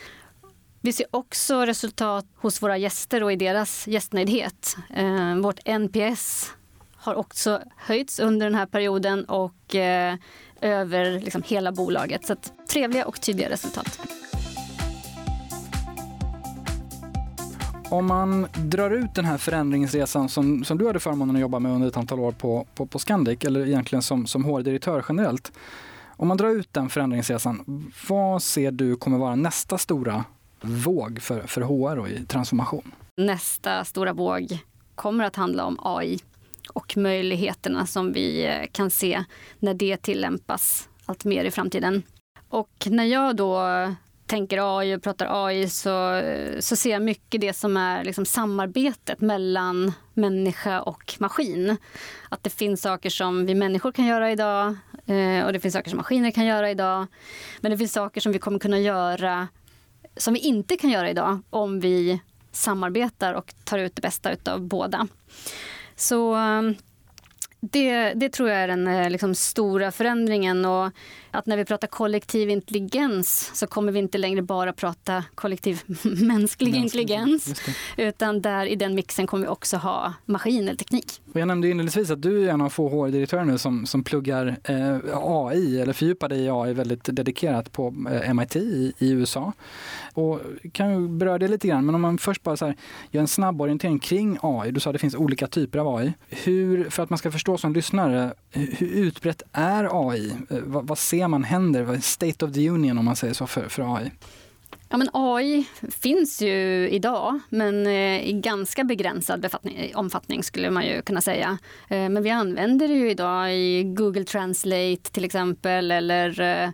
Vi 0.86 0.94
ser 0.94 1.06
också 1.12 1.66
resultat 1.66 2.26
hos 2.36 2.62
våra 2.62 2.78
gäster 2.78 3.24
och 3.24 3.32
i 3.32 3.36
deras 3.36 3.88
gästnöjdhet. 3.88 4.76
Eh, 4.90 5.36
vårt 5.36 5.60
NPS 5.66 6.52
har 6.96 7.16
också 7.16 7.62
höjts 7.76 8.20
under 8.20 8.46
den 8.46 8.56
här 8.56 8.66
perioden 8.66 9.26
och 9.26 9.76
eh, 9.76 10.16
över 10.62 11.20
liksom 11.20 11.44
hela 11.46 11.72
bolaget. 11.72 12.26
Så 12.26 12.34
att, 12.34 12.54
trevliga 12.68 13.06
och 13.06 13.22
tydliga 13.22 13.50
resultat. 13.50 14.00
Om 17.90 18.06
man 18.06 18.48
drar 18.56 18.92
ut 18.92 19.16
den 19.16 19.26
här 19.26 19.38
förändringsresan 19.38 20.30
som, 20.30 20.64
som 20.64 20.78
du 20.78 20.88
hade 20.88 21.00
förmånen 21.00 21.36
att 21.36 21.42
jobba 21.42 21.60
med 21.60 21.72
under 21.72 21.88
ett 21.88 21.98
antal 21.98 22.20
år 22.20 22.32
på, 22.32 22.68
på, 22.76 22.86
på 22.86 23.00
Scandic, 23.00 23.44
eller 23.46 23.68
egentligen 23.68 24.02
som, 24.02 24.28
som 24.28 24.46
HR-direktör 24.46 25.06
generellt. 25.10 25.52
Om 26.08 26.28
man 26.28 26.38
drar 26.38 26.50
ut 26.50 26.74
den 26.74 26.90
förändringsresan, 26.90 27.92
vad 28.10 28.44
ser 28.44 28.72
du 28.72 28.96
kommer 28.96 29.18
vara 29.18 29.36
nästa 29.36 29.78
stora 29.78 30.26
våg 30.64 31.22
för, 31.22 31.42
för 31.42 31.62
HR 31.62 32.00
och 32.00 32.10
i 32.10 32.26
transformation. 32.26 32.92
Nästa 33.18 33.86
stora 33.86 34.14
våg 34.14 34.58
kommer 34.96 35.24
att 35.24 35.36
handla 35.36 35.66
om 35.66 35.80
AI 35.82 36.20
och 36.74 36.98
möjligheterna 36.98 37.86
som 37.86 38.14
vi 38.14 38.46
eh, 38.46 38.68
kan 38.72 38.90
se 38.90 39.24
när 39.60 39.74
det 39.74 39.98
tillämpas 39.98 40.90
allt 41.06 41.26
mer 41.26 41.46
i 41.46 41.52
framtiden. 41.52 42.04
Och 42.50 42.88
när 42.90 43.04
jag 43.04 43.36
då 43.36 43.62
tänker 44.26 44.80
AI 44.80 44.96
och 44.96 45.04
pratar 45.04 45.46
AI 45.46 45.70
så, 45.70 46.14
eh, 46.14 46.60
så 46.60 46.76
ser 46.76 46.92
jag 46.92 47.02
mycket 47.02 47.42
det 47.42 47.54
som 47.54 47.78
är 47.78 48.04
liksom 48.04 48.26
samarbetet 48.26 49.22
mellan 49.22 49.94
människa 50.14 50.82
och 50.82 51.14
maskin. 51.20 51.78
Att 52.30 52.44
det 52.44 52.50
finns 52.50 52.82
saker 52.82 53.10
som 53.10 53.46
vi 53.46 53.56
människor 53.56 53.92
kan 53.92 54.06
göra 54.06 54.32
idag 54.32 54.76
eh, 55.06 55.46
och 55.46 55.54
det 55.54 55.60
finns 55.60 55.74
saker 55.74 55.90
som 55.90 55.98
maskiner 55.98 56.32
kan 56.32 56.46
göra 56.46 56.72
idag. 56.72 57.08
Men 57.62 57.72
det 57.72 57.78
finns 57.78 57.94
saker 57.94 58.22
som 58.22 58.32
vi 58.32 58.40
kommer 58.40 58.60
kunna 58.60 58.80
göra 58.80 59.48
som 60.18 60.34
vi 60.34 60.40
inte 60.40 60.78
kan 60.78 60.90
göra 60.90 61.10
idag 61.10 61.40
om 61.50 61.80
vi 61.80 62.22
samarbetar 62.52 63.34
och 63.34 63.54
tar 63.64 63.80
ut 63.80 63.96
det 63.96 64.02
bästa 64.02 64.36
av 64.46 64.62
båda. 64.62 65.08
Så 65.96 66.36
eh, 66.36 66.62
det, 67.60 68.14
det 68.14 68.30
tror 68.30 68.50
jag 68.50 68.60
är 68.60 68.68
den 68.68 68.88
eh, 68.88 69.10
liksom, 69.10 69.36
stora 69.36 69.92
förändringen. 69.92 70.66
Och 70.66 70.92
att 71.34 71.46
när 71.46 71.58
vi 71.58 71.66
pratar 71.66 71.88
kollektiv 71.88 72.50
intelligens 72.50 73.52
så 73.54 73.68
kommer 73.68 73.92
vi 73.92 74.00
inte 74.00 74.18
längre 74.18 74.42
bara 74.42 74.74
prata 74.74 75.24
kollektiv 75.36 75.82
mänsklig 76.04 76.76
intelligens. 76.76 77.62
Utan 77.98 78.42
där 78.42 78.66
i 78.66 78.76
den 78.76 78.96
mixen 78.96 79.28
kommer 79.28 79.46
vi 79.46 79.50
också 79.50 79.78
ha 79.78 80.14
maskin 80.26 80.68
eller 80.68 80.78
teknik. 80.78 81.22
Och 81.34 81.40
jag 81.40 81.48
nämnde 81.48 81.70
inledningsvis 81.70 82.12
att 82.12 82.22
du 82.22 82.46
är 82.46 82.54
en 82.54 82.62
av 82.62 82.70
få 82.70 82.90
HR-direktörer 82.90 83.44
nu 83.44 83.58
som, 83.58 83.86
som 83.86 84.04
pluggar 84.04 84.56
eh, 84.64 84.98
AI 85.14 85.82
eller 85.82 85.94
fördjupar 85.94 86.30
dig 86.30 86.40
i 86.40 86.50
AI 86.50 86.74
väldigt 86.74 87.04
dedikerat 87.04 87.72
på 87.72 87.94
eh, 88.12 88.34
MIT 88.34 88.56
i, 88.56 88.94
i, 88.98 89.12
USA. 89.12 89.54
Och 90.14 90.40
kan 90.72 90.92
ju 90.92 91.08
beröra 91.08 91.38
det 91.38 91.48
lite 91.48 91.68
grann, 91.68 91.86
men 91.86 91.96
om 91.96 92.02
man 92.02 92.18
först 92.18 92.44
bara 92.44 92.58
så 92.58 92.66
här, 92.66 92.76
gör 93.12 93.22
en 93.22 93.28
snabb 93.28 93.62
orientering 93.62 94.00
kring 94.00 94.38
AI. 94.42 94.72
Du 94.72 94.80
sa 94.80 94.90
att 94.90 94.94
det 94.94 95.00
finns 95.00 95.16
olika 95.16 95.48
typer 95.48 95.80
av 95.80 95.96
AI. 95.96 96.14
Hur, 96.30 96.90
för 96.90 97.04
att 97.04 97.10
man 97.10 97.20
ska 97.20 97.32
förstå 97.32 97.58
som 97.58 97.74
lyssnare, 97.74 98.34
hur 98.52 98.88
utbrett 98.88 99.42
är 99.52 100.10
AI? 100.10 100.32
Eh, 100.50 100.58
vad, 100.64 100.88
vad 100.88 100.98
ser 100.98 101.23
man 101.28 101.44
händer? 101.44 102.00
State 102.02 102.46
of 102.46 102.54
the 102.54 102.70
Union 102.70 102.98
om 102.98 103.06
man 103.06 103.16
säger 103.16 103.34
så 103.34 103.48
för, 103.48 103.70
för 103.70 103.96
AI. 103.96 104.12
Ja, 104.94 104.98
men 104.98 105.10
AI 105.14 105.68
finns 105.92 106.42
ju 106.42 106.90
idag, 106.90 107.40
men 107.50 107.88
eh, 107.88 108.30
i 108.30 108.34
ganska 108.34 108.84
begränsad 108.84 109.56
omfattning 109.96 110.44
skulle 110.44 110.72
man 110.72 110.86
ju 110.86 111.02
kunna 111.02 111.22
säga. 111.22 111.58
Eh, 111.90 112.10
men 112.10 112.24
vi 112.24 112.30
använder 112.30 112.88
det 112.88 112.94
ju 112.94 113.10
idag 113.12 113.56
i 113.56 113.84
Google 113.84 114.24
Translate 114.24 115.12
till 115.12 115.26
exempel 115.26 115.92
eller 115.92 116.42
eh, 116.42 116.70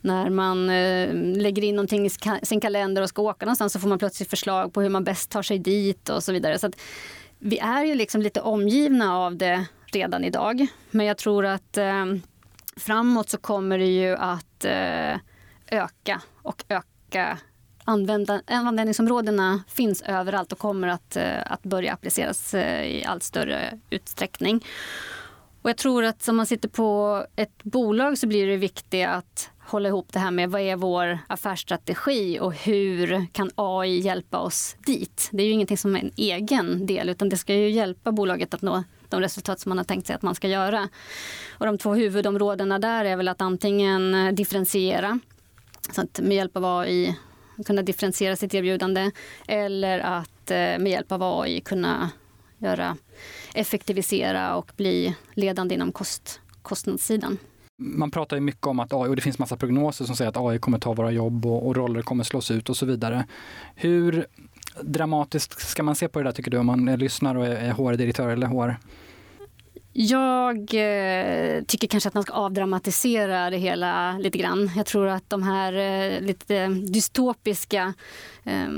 när 0.00 0.30
man 0.30 0.66
lägger 1.34 1.64
in 1.64 1.76
någonting 1.76 2.06
i 2.06 2.10
sin 2.42 2.60
kalender 2.60 3.02
och 3.02 3.08
ska 3.08 3.22
åka 3.22 3.46
någonstans 3.46 3.72
så 3.72 3.80
får 3.80 3.88
man 3.88 3.98
plötsligt 3.98 4.30
förslag 4.30 4.72
på 4.72 4.82
hur 4.82 4.88
man 4.88 5.04
bäst 5.04 5.30
tar 5.30 5.42
sig 5.42 5.58
dit 5.58 6.08
och 6.08 6.24
så 6.24 6.32
vidare. 6.32 6.58
Så 6.58 6.70
vi 7.38 7.58
är 7.58 7.84
ju 7.84 7.94
liksom 7.94 8.22
lite 8.22 8.40
omgivna 8.40 9.18
av 9.18 9.36
det 9.36 9.66
redan 9.92 10.24
idag. 10.24 10.66
Men 10.90 11.06
jag 11.06 11.18
tror 11.18 11.46
att 11.46 11.78
framåt 12.80 13.30
så 13.30 13.38
kommer 13.38 13.78
det 13.78 13.86
ju 13.86 14.16
att 14.16 14.64
eh, 14.64 15.16
öka 15.70 16.20
och 16.42 16.64
öka 16.68 17.38
användningsområdena 17.84 19.62
finns 19.68 20.02
överallt 20.02 20.52
och 20.52 20.58
kommer 20.58 20.88
att, 20.88 21.16
eh, 21.16 21.52
att 21.52 21.62
börja 21.62 21.92
appliceras 21.92 22.54
eh, 22.54 22.84
i 22.84 23.04
allt 23.04 23.22
större 23.22 23.78
utsträckning. 23.90 24.64
Och 25.62 25.70
jag 25.70 25.76
tror 25.76 26.04
att 26.04 26.28
om 26.28 26.36
man 26.36 26.46
sitter 26.46 26.68
på 26.68 27.26
ett 27.36 27.62
bolag 27.62 28.18
så 28.18 28.26
blir 28.26 28.46
det 28.46 28.56
viktigt 28.56 29.06
att 29.06 29.50
hålla 29.58 29.88
ihop 29.88 30.12
det 30.12 30.18
här 30.18 30.30
med 30.30 30.50
vad 30.50 30.60
är 30.60 30.76
vår 30.76 31.18
affärsstrategi 31.26 32.40
och 32.40 32.54
hur 32.54 33.26
kan 33.32 33.50
AI 33.54 33.98
hjälpa 33.98 34.38
oss 34.38 34.76
dit? 34.86 35.28
Det 35.32 35.42
är 35.42 35.46
ju 35.46 35.52
ingenting 35.52 35.78
som 35.78 35.96
är 35.96 36.00
en 36.00 36.12
egen 36.16 36.86
del 36.86 37.08
utan 37.08 37.28
det 37.28 37.36
ska 37.36 37.54
ju 37.54 37.70
hjälpa 37.70 38.12
bolaget 38.12 38.54
att 38.54 38.62
nå 38.62 38.82
de 39.10 39.20
resultat 39.20 39.60
som 39.60 39.70
man 39.70 39.78
har 39.78 39.84
tänkt 39.84 40.06
sig 40.06 40.16
att 40.16 40.22
man 40.22 40.34
ska 40.34 40.48
göra. 40.48 40.88
Och 41.50 41.66
de 41.66 41.78
två 41.78 41.94
huvudområdena 41.94 42.78
där 42.78 43.04
är 43.04 43.16
väl 43.16 43.28
att 43.28 43.40
antingen 43.40 44.34
differentiera 44.34 45.18
så 45.92 46.00
att 46.00 46.20
med 46.22 46.36
hjälp 46.36 46.56
av 46.56 46.64
AI 46.64 47.16
kunna 47.66 47.82
differentiera 47.82 48.36
sitt 48.36 48.54
erbjudande 48.54 49.10
eller 49.48 49.98
att 49.98 50.50
eh, 50.50 50.56
med 50.56 50.86
hjälp 50.86 51.12
av 51.12 51.22
AI 51.22 51.60
kunna 51.60 52.10
göra, 52.58 52.96
effektivisera 53.54 54.56
och 54.56 54.72
bli 54.76 55.16
ledande 55.34 55.74
inom 55.74 55.92
kost, 55.92 56.40
kostnadssidan. 56.62 57.38
Man 57.78 58.10
pratar 58.10 58.36
ju 58.36 58.40
mycket 58.40 58.66
om 58.66 58.80
att 58.80 58.92
AI, 58.92 59.08
och 59.08 59.16
det 59.16 59.22
finns 59.22 59.38
massa 59.38 59.56
prognoser 59.56 60.04
som 60.04 60.16
säger 60.16 60.28
att 60.28 60.36
AI 60.36 60.58
kommer 60.58 60.78
ta 60.78 60.92
våra 60.92 61.10
jobb 61.10 61.46
och, 61.46 61.66
och 61.66 61.76
roller 61.76 62.02
kommer 62.02 62.24
slås 62.24 62.50
ut 62.50 62.68
och 62.68 62.76
så 62.76 62.86
vidare. 62.86 63.26
Hur 63.74 64.26
dramatiskt 64.80 65.60
ska 65.60 65.82
man 65.82 65.94
se 65.94 66.08
på 66.08 66.18
det 66.18 66.24
där 66.24 66.32
tycker 66.32 66.50
du 66.50 66.58
om 66.58 66.66
man 66.66 66.86
lyssnar 66.86 67.34
och 67.34 67.46
är 67.46 67.70
HR-direktör 67.70 68.28
eller 68.28 68.46
HR? 68.46 68.76
Jag 69.92 70.56
eh, 70.58 71.62
tycker 71.64 71.88
kanske 71.88 72.08
att 72.08 72.14
man 72.14 72.22
ska 72.22 72.32
avdramatisera 72.32 73.50
det 73.50 73.56
hela 73.56 74.18
lite 74.18 74.38
grann. 74.38 74.70
Jag 74.76 74.86
tror 74.86 75.06
att 75.06 75.30
de 75.30 75.42
här 75.42 75.72
eh, 75.72 76.20
lite 76.20 76.66
dystopiska 76.68 77.94
eh, 78.44 78.68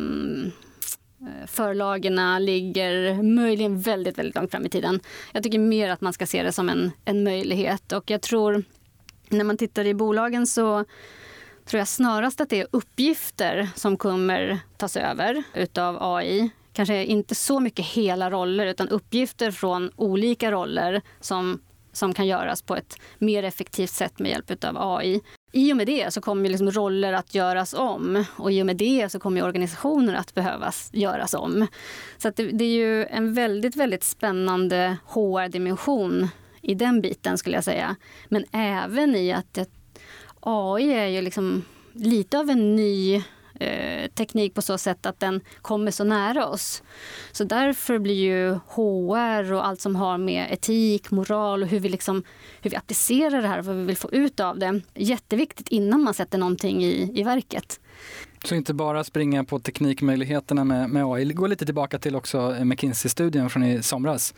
förlagen 1.47 2.45
ligger 2.45 3.23
möjligen 3.23 3.81
väldigt, 3.81 4.19
väldigt 4.19 4.35
långt 4.35 4.51
fram 4.51 4.67
i 4.67 4.69
tiden. 4.69 5.01
Jag 5.33 5.43
tycker 5.43 5.59
mer 5.59 5.91
att 5.91 6.01
man 6.01 6.13
ska 6.13 6.27
se 6.27 6.43
det 6.43 6.53
som 6.53 6.69
en, 6.69 6.91
en 7.05 7.25
möjlighet 7.25 7.93
och 7.93 8.11
jag 8.11 8.23
tror 8.23 8.65
när 9.29 9.45
man 9.45 9.57
tittar 9.57 9.87
i 9.87 9.95
bolagen 9.95 10.47
så 10.47 10.85
tror 11.65 11.79
jag 11.79 11.89
snarast 11.89 12.41
att 12.41 12.49
det 12.49 12.61
är 12.61 12.67
uppgifter 12.71 13.69
som 13.75 13.97
kommer 13.97 14.59
tas 14.77 14.97
över 14.97 15.43
utav 15.55 15.97
AI 16.01 16.51
kanske 16.73 17.05
inte 17.05 17.35
så 17.35 17.61
mycket 17.61 17.87
hela 17.87 18.31
roller 18.31 18.67
utan 18.67 18.89
uppgifter 18.89 19.51
från 19.51 19.91
olika 19.97 20.53
roller 20.53 21.03
som 21.21 21.61
som 21.93 22.15
kan 22.15 22.27
göras 22.27 22.63
på 22.63 22.77
ett 22.77 22.99
mer 23.19 23.43
effektivt 23.43 23.91
sätt 23.91 24.19
med 24.19 24.31
hjälp 24.31 24.65
av 24.65 24.97
AI. 24.97 25.21
I 25.53 25.73
och 25.73 25.77
med 25.77 25.87
det 25.87 26.13
så 26.13 26.21
kommer 26.21 26.49
liksom 26.49 26.71
roller 26.71 27.13
att 27.13 27.35
göras 27.35 27.75
om 27.75 28.25
och 28.37 28.53
i 28.53 28.63
och 28.63 28.67
med 28.67 28.77
det 28.77 29.13
så 29.13 29.21
kommer 29.21 29.45
organisationer 29.45 30.15
att 30.15 30.35
behövas 30.35 30.91
göras 30.93 31.35
om. 31.35 31.67
Så 32.19 32.31
det, 32.37 32.45
det, 32.47 32.65
är 32.65 32.75
ju 32.75 33.05
en 33.05 33.35
väldigt, 33.35 33.77
väldigt 33.77 34.05
spännande 34.05 34.97
HR-dimension 35.07 36.29
i 36.61 36.75
den 36.75 37.01
biten 37.01 37.39
skulle 37.39 37.57
jag 37.57 37.65
säga. 37.65 37.97
Men 38.29 38.45
även 38.53 39.17
i 39.17 39.33
att 39.33 39.59
AI 40.43 40.93
är 40.93 41.07
ju 41.07 41.23
liksom 41.23 41.65
lite 41.93 42.39
av 42.39 42.51
en 42.51 42.77
ny 42.77 43.23
eh, 43.61 44.11
teknik 44.15 44.55
på 44.55 44.63
så 44.63 44.79
sätt 44.79 45.07
att 45.07 45.21
den 45.21 45.41
kommer 45.63 45.91
så 45.91 46.05
nära 46.05 46.47
oss. 46.47 46.83
Så 47.33 47.45
därför 47.45 47.99
blir 47.99 48.15
ju 48.15 48.59
HR 48.67 49.53
och 49.53 49.67
allt 49.67 49.81
som 49.81 49.97
har 49.97 50.19
med 50.19 50.47
etik, 50.51 51.11
moral 51.11 51.63
och 51.63 51.69
hur 51.69 51.81
vi, 51.81 51.89
liksom, 51.89 52.23
hur 52.61 52.71
vi 52.71 52.77
applicerar 52.77 53.43
det 53.43 53.49
här 53.49 53.59
och 53.59 53.65
vad 53.65 53.77
vi 53.77 53.85
vill 53.85 53.97
få 53.97 54.11
ut 54.13 54.41
av 54.41 54.59
det 54.59 54.81
jätteviktigt 54.95 55.69
innan 55.69 56.03
man 56.03 56.15
sätter 56.15 56.39
någonting 56.39 56.85
i, 56.85 57.11
i 57.15 57.23
verket. 57.23 57.81
Så 58.45 58.55
inte 58.55 58.75
bara 58.75 59.05
springa 59.05 59.45
på 59.45 59.59
teknikmöjligheterna 59.59 60.65
med, 60.65 60.91
med 60.91 61.05
AI. 61.05 61.25
Gå 61.25 61.47
lite 61.47 61.65
tillbaka 61.65 61.99
till 61.99 62.17
också 62.17 62.57
McKinsey-studien 62.65 63.51
från 63.51 63.65
i 63.65 63.83
somras 63.83 64.35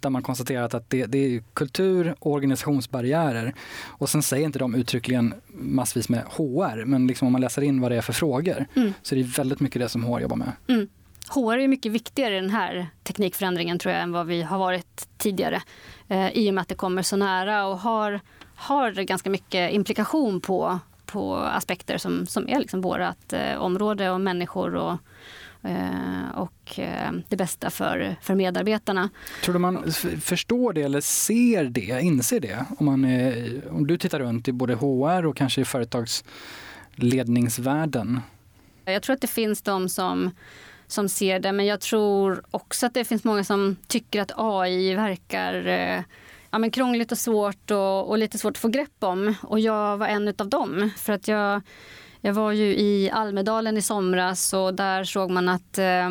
där 0.00 0.10
man 0.10 0.22
konstaterat 0.22 0.74
att 0.74 0.90
det, 0.90 1.06
det 1.06 1.18
är 1.18 1.42
kultur 1.54 2.14
och 2.18 2.32
organisationsbarriärer. 2.32 3.54
Och 3.86 4.08
sen 4.08 4.22
säger 4.22 4.44
inte 4.44 4.58
de 4.58 4.74
uttryckligen 4.74 5.34
massvis 5.48 6.08
med 6.08 6.22
HR, 6.24 6.84
men 6.84 7.06
liksom 7.06 7.26
om 7.26 7.32
man 7.32 7.40
läser 7.40 7.62
in 7.62 7.80
vad 7.80 7.90
det 7.90 7.96
är 7.96 8.02
för 8.02 8.12
frågor 8.12 8.66
mm. 8.74 8.92
så 9.02 9.14
är 9.14 9.18
det 9.18 9.38
väldigt 9.38 9.60
mycket 9.60 9.82
det 9.82 9.88
som 9.88 10.04
HR 10.04 10.20
jobbar 10.20 10.36
med. 10.36 10.52
Mm. 10.68 10.88
HR 11.28 11.58
är 11.58 11.68
mycket 11.68 11.92
viktigare 11.92 12.36
i 12.36 12.40
den 12.40 12.50
här 12.50 12.86
teknikförändringen 13.02 13.78
tror 13.78 13.94
jag 13.94 14.02
än 14.02 14.12
vad 14.12 14.26
vi 14.26 14.42
har 14.42 14.58
varit 14.58 15.08
tidigare. 15.18 15.62
Eh, 16.08 16.28
I 16.28 16.50
och 16.50 16.54
med 16.54 16.62
att 16.62 16.68
det 16.68 16.74
kommer 16.74 17.02
så 17.02 17.16
nära 17.16 17.66
och 17.66 17.78
har, 17.78 18.20
har 18.54 18.92
ganska 18.92 19.30
mycket 19.30 19.72
implikation 19.72 20.40
på 20.40 20.78
på 21.06 21.36
aspekter 21.36 21.98
som, 21.98 22.26
som 22.26 22.48
är 22.48 22.58
liksom 22.58 22.80
vårt 22.80 23.32
eh, 23.32 23.56
område 23.58 24.10
och 24.10 24.20
människor 24.20 24.74
och, 24.74 24.96
eh, 25.62 26.30
och 26.34 26.78
eh, 26.78 27.12
det 27.28 27.36
bästa 27.36 27.70
för, 27.70 28.16
för 28.22 28.34
medarbetarna. 28.34 29.10
Tror 29.44 29.52
du 29.52 29.58
man 29.58 29.92
förstår 30.20 30.72
det 30.72 30.82
eller 30.82 31.00
ser 31.00 31.64
det, 31.64 32.00
inser 32.02 32.40
det? 32.40 32.64
Om, 32.78 32.86
man 32.86 33.04
är, 33.04 33.60
om 33.70 33.86
du 33.86 33.98
tittar 33.98 34.18
runt 34.18 34.48
i 34.48 34.52
både 34.52 34.74
HR 34.74 35.26
och 35.26 35.36
kanske 35.36 35.60
i 35.60 35.64
företagsledningsvärlden? 35.64 38.20
Jag 38.84 39.02
tror 39.02 39.14
att 39.14 39.20
det 39.20 39.26
finns 39.26 39.62
de 39.62 39.88
som 39.88 40.30
som 40.88 41.08
ser 41.08 41.40
det, 41.40 41.52
men 41.52 41.66
jag 41.66 41.80
tror 41.80 42.42
också 42.50 42.86
att 42.86 42.94
det 42.94 43.04
finns 43.04 43.24
många 43.24 43.44
som 43.44 43.76
tycker 43.86 44.20
att 44.20 44.32
AI 44.36 44.94
verkar 44.94 45.66
eh, 45.66 46.00
ja, 46.56 46.60
men 46.60 46.70
krångligt 46.70 47.12
och 47.12 47.18
svårt 47.18 47.70
och, 47.70 48.08
och, 48.08 48.18
lite 48.18 48.38
svårt 48.38 48.50
att 48.50 48.58
få 48.58 48.68
grepp 48.68 49.04
om. 49.04 49.34
Och 49.42 49.60
jag 49.60 49.96
var 49.96 50.06
en 50.06 50.28
av 50.38 50.48
dem. 50.48 50.90
För 50.96 51.12
att 51.12 51.28
jag, 51.28 51.62
jag 52.20 52.32
var 52.32 52.52
ju 52.52 52.76
i 52.76 53.10
Almedalen 53.10 53.76
i 53.76 53.82
somras 53.82 54.52
och 54.52 54.74
där 54.74 55.04
såg 55.04 55.30
man 55.30 55.48
att 55.48 55.78
eh, 55.78 56.10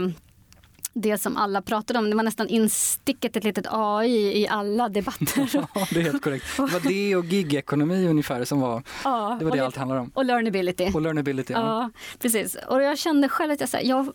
det 0.93 1.17
som 1.17 1.37
alla 1.37 1.61
pratade 1.61 1.99
om. 1.99 2.09
Det 2.09 2.15
var 2.15 2.23
nästan 2.23 2.47
insticket 2.47 3.35
ett 3.35 3.43
litet 3.43 3.65
AI 3.69 4.41
i 4.41 4.47
alla 4.47 4.89
debatter. 4.89 5.49
Ja, 5.73 5.87
det 5.91 5.99
är 5.99 6.03
helt 6.03 6.23
korrekt. 6.23 6.45
Det 6.57 6.61
var 6.61 6.89
det 6.89 7.15
och 7.15 7.25
gigekonomi 7.25 8.07
ungefär 8.07 8.45
som 8.45 8.59
var, 8.59 8.83
ja, 9.03 9.35
det 9.39 9.45
var 9.45 9.51
det 9.51 9.65
allt 9.65 9.77
handlade 9.77 10.01
om. 10.01 10.11
Och 10.13 10.25
learnability. 10.25 10.91
Och 10.93 11.01
learnability, 11.01 11.53
ja. 11.53 11.59
ja. 11.59 11.89
precis. 12.19 12.57
Och 12.67 12.81
jag 12.81 12.97
kände 12.97 13.29
själv 13.29 13.51
att 13.51 13.59
jag, 13.59 13.69
så 13.69 13.77
här, 13.77 13.83
jag 13.83 14.13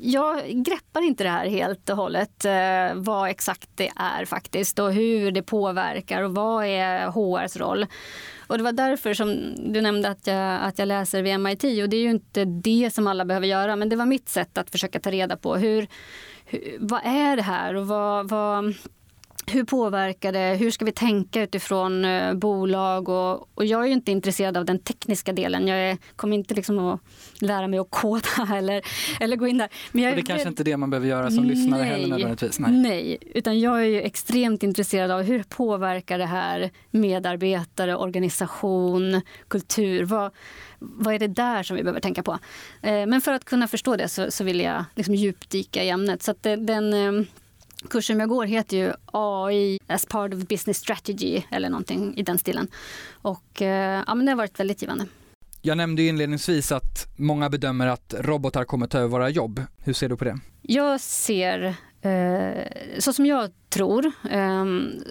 jag 0.00 0.64
greppar 0.64 1.02
inte 1.02 1.24
det 1.24 1.30
här 1.30 1.46
helt 1.46 1.90
och 1.90 1.96
hållet, 1.96 2.44
eh, 2.44 2.94
vad 2.94 3.30
exakt 3.30 3.70
det 3.74 3.90
är 3.96 4.24
faktiskt 4.24 4.78
och 4.78 4.92
hur 4.92 5.30
det 5.30 5.42
påverkar 5.42 6.22
och 6.22 6.34
vad 6.34 6.64
är 6.64 7.06
HRs 7.06 7.56
roll. 7.56 7.86
Och 8.46 8.58
det 8.58 8.64
var 8.64 8.72
därför 8.72 9.14
som 9.14 9.54
du 9.72 9.80
nämnde 9.80 10.08
att 10.08 10.26
jag, 10.26 10.62
att 10.62 10.78
jag 10.78 10.88
läser 10.88 11.22
vid 11.22 11.40
MIT 11.40 11.64
och 11.64 11.88
det 11.88 11.96
är 11.96 12.02
ju 12.02 12.10
inte 12.10 12.44
det 12.44 12.90
som 12.94 13.06
alla 13.06 13.24
behöver 13.24 13.46
göra 13.46 13.76
men 13.76 13.88
det 13.88 13.96
var 13.96 14.06
mitt 14.06 14.28
sätt 14.28 14.58
att 14.58 14.70
försöka 14.70 15.00
ta 15.00 15.10
reda 15.10 15.36
på 15.36 15.56
hur, 15.56 15.86
hur 16.44 16.76
vad 16.80 17.00
är 17.04 17.36
det 17.36 17.42
här 17.42 17.74
och 17.74 17.88
vad, 17.88 18.28
vad 18.28 18.74
hur 19.48 19.64
påverkar 19.64 20.32
det? 20.32 20.56
Hur 20.60 20.70
ska 20.70 20.84
vi 20.84 20.92
tänka 20.92 21.42
utifrån 21.42 22.04
eh, 22.04 22.34
bolag? 22.34 23.08
Och, 23.08 23.48
och, 23.54 23.64
jag 23.64 23.86
är 23.86 23.88
inte 23.88 24.12
intresserad 24.12 24.56
av 24.56 24.64
den 24.64 24.78
tekniska 24.78 25.32
delen. 25.32 25.68
Jag 25.68 25.78
är, 25.78 25.98
kommer 26.16 26.36
inte 26.36 26.54
liksom 26.54 26.78
att 26.78 27.00
lära 27.40 27.68
mig 27.68 27.78
att 27.78 27.90
koda 27.90 28.48
eller, 28.56 28.82
eller 29.20 29.36
gå 29.36 29.46
in 29.46 29.58
där. 29.58 29.68
Men 29.92 30.02
jag, 30.02 30.10
och 30.10 30.16
det 30.16 30.22
är 30.22 30.26
kanske 30.26 30.48
inte 30.48 30.62
är 30.62 30.64
det 30.64 30.76
man 30.76 30.90
behöver 30.90 31.08
göra 31.08 31.30
som 31.30 31.44
nej, 31.44 31.56
lyssnare 31.56 31.82
heller 31.82 32.08
nödvändigtvis? 32.08 32.58
Nej. 32.58 32.72
nej, 32.72 33.18
utan 33.34 33.60
jag 33.60 33.86
är 33.86 34.02
extremt 34.02 34.62
intresserad 34.62 35.10
av 35.10 35.22
hur 35.22 35.42
påverkar 35.42 36.18
det 36.18 36.26
här 36.26 36.70
medarbetare, 36.90 37.96
organisation, 37.96 39.20
kultur? 39.48 40.04
Vad, 40.04 40.32
vad 40.78 41.14
är 41.14 41.18
det 41.18 41.28
där 41.28 41.62
som 41.62 41.76
vi 41.76 41.82
behöver 41.82 42.00
tänka 42.00 42.22
på? 42.22 42.38
Eh, 42.82 43.06
men 43.06 43.20
för 43.20 43.32
att 43.32 43.44
kunna 43.44 43.68
förstå 43.68 43.96
det 43.96 44.08
så, 44.08 44.30
så 44.30 44.44
vill 44.44 44.60
jag 44.60 44.84
liksom 44.94 45.14
djupdyka 45.14 45.84
i 45.84 45.88
ämnet. 45.88 46.22
Så 46.22 46.34
det, 46.40 46.56
den 46.56 46.92
eh, 46.92 47.24
kursen 47.90 48.20
jag 48.20 48.28
går 48.28 48.46
heter 48.46 48.76
ju 48.76 48.92
AI 49.12 49.78
as 49.86 50.06
part 50.06 50.34
of 50.34 50.40
business 50.40 50.78
strategy 50.78 51.42
eller 51.50 51.70
någonting 51.70 52.16
i 52.16 52.22
den 52.22 52.38
stilen. 52.38 52.68
Och 53.12 53.62
eh, 53.62 54.04
ja, 54.06 54.14
men 54.14 54.26
det 54.26 54.32
har 54.32 54.36
varit 54.36 54.60
väldigt 54.60 54.82
givande. 54.82 55.06
Jag 55.62 55.76
nämnde 55.76 56.02
inledningsvis 56.02 56.72
att 56.72 57.06
många 57.16 57.50
bedömer 57.50 57.86
att 57.86 58.14
robotar 58.18 58.64
kommer 58.64 58.86
ta 58.86 58.98
över 58.98 59.08
våra 59.08 59.30
jobb. 59.30 59.62
Hur 59.84 59.92
ser 59.92 60.08
du 60.08 60.16
på 60.16 60.24
det? 60.24 60.38
Jag 60.62 61.00
ser, 61.00 61.74
eh, 62.02 62.98
så 62.98 63.12
som 63.12 63.26
jag 63.26 63.50
tror, 63.68 64.06
eh, 64.30 64.64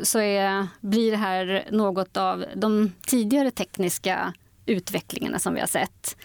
så 0.03 0.19
är, 0.19 0.67
blir 0.81 1.11
det 1.11 1.17
här 1.17 1.67
något 1.71 2.17
av 2.17 2.45
de 2.55 2.91
tidigare 3.07 3.51
tekniska 3.51 4.33
utvecklingarna 4.65 5.39
som 5.39 5.53
vi 5.53 5.59
har 5.59 5.67
sett. 5.67 6.17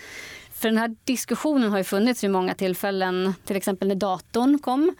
För 0.63 0.69
den 0.69 0.79
här 0.79 0.97
diskussionen 1.05 1.71
har 1.71 1.79
ju 1.79 1.85
funnits 1.85 2.25
vid 2.25 2.31
många 2.31 2.55
tillfällen. 2.55 3.35
Till 3.45 3.57
exempel 3.57 3.89
när 3.89 3.95
datorn 3.95 4.59
kom 4.59 4.95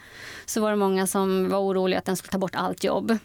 så 0.45 0.61
var 0.61 0.69
det 0.69 0.75
många 0.75 1.07
som 1.07 1.49
var 1.49 1.59
oroliga 1.59 1.99
att 1.99 2.05
den 2.05 2.17
skulle 2.17 2.31
ta 2.31 2.37
bort 2.37 2.55
allt 2.55 2.83
jobb. 2.83 3.17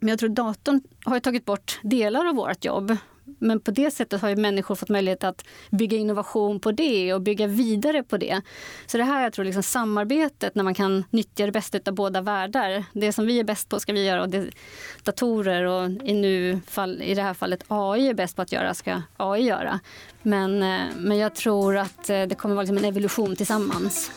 Men 0.00 0.08
jag 0.08 0.18
tror 0.18 0.28
datorn 0.28 0.80
har 1.04 1.20
tagit 1.20 1.44
bort 1.44 1.80
delar 1.82 2.26
av 2.26 2.34
vårt 2.34 2.64
jobb. 2.64 2.96
Men 3.40 3.60
på 3.60 3.70
det 3.70 3.90
sättet 3.90 4.22
har 4.22 4.28
ju 4.28 4.36
människor 4.36 4.74
fått 4.74 4.88
möjlighet 4.88 5.24
att 5.24 5.44
bygga 5.70 5.96
innovation 5.96 6.60
på 6.60 6.72
det 6.72 7.14
och 7.14 7.20
bygga 7.20 7.46
vidare 7.46 8.02
på 8.02 8.16
det. 8.16 8.40
Så 8.86 8.98
det 8.98 9.04
här 9.04 9.22
jag 9.22 9.32
tror 9.32 9.44
liksom 9.44 9.62
samarbetet 9.62 10.54
när 10.54 10.64
man 10.64 10.74
kan 10.74 11.04
nyttja 11.10 11.46
det 11.46 11.52
bästa 11.52 11.78
av 11.86 11.94
båda 11.94 12.20
världar. 12.20 12.84
Det 12.92 13.12
som 13.12 13.26
vi 13.26 13.40
är 13.40 13.44
bäst 13.44 13.68
på 13.68 13.80
ska 13.80 13.92
vi 13.92 14.06
göra 14.06 14.22
och 14.22 14.28
det 14.28 14.50
datorer 15.02 15.64
och 15.64 15.90
i, 16.04 16.12
nu 16.12 16.60
fall, 16.66 17.02
i 17.02 17.14
det 17.14 17.22
här 17.22 17.34
fallet 17.34 17.64
AI 17.68 18.08
är 18.08 18.14
bäst 18.14 18.36
på 18.36 18.42
att 18.42 18.52
göra 18.52 18.74
ska 18.74 19.02
AI 19.16 19.42
göra. 19.42 19.80
Men, 20.22 20.62
eh, 20.62 20.80
men 20.96 21.18
jag 21.18 21.34
tror 21.34 21.76
att 21.76 22.10
eh, 22.10 22.22
det 22.22 22.34
kommer 22.34 22.54
vara 22.54 22.62
liksom 22.62 22.78
en 22.78 22.84
evolution 22.84 23.36
tillsammans. 23.36 24.10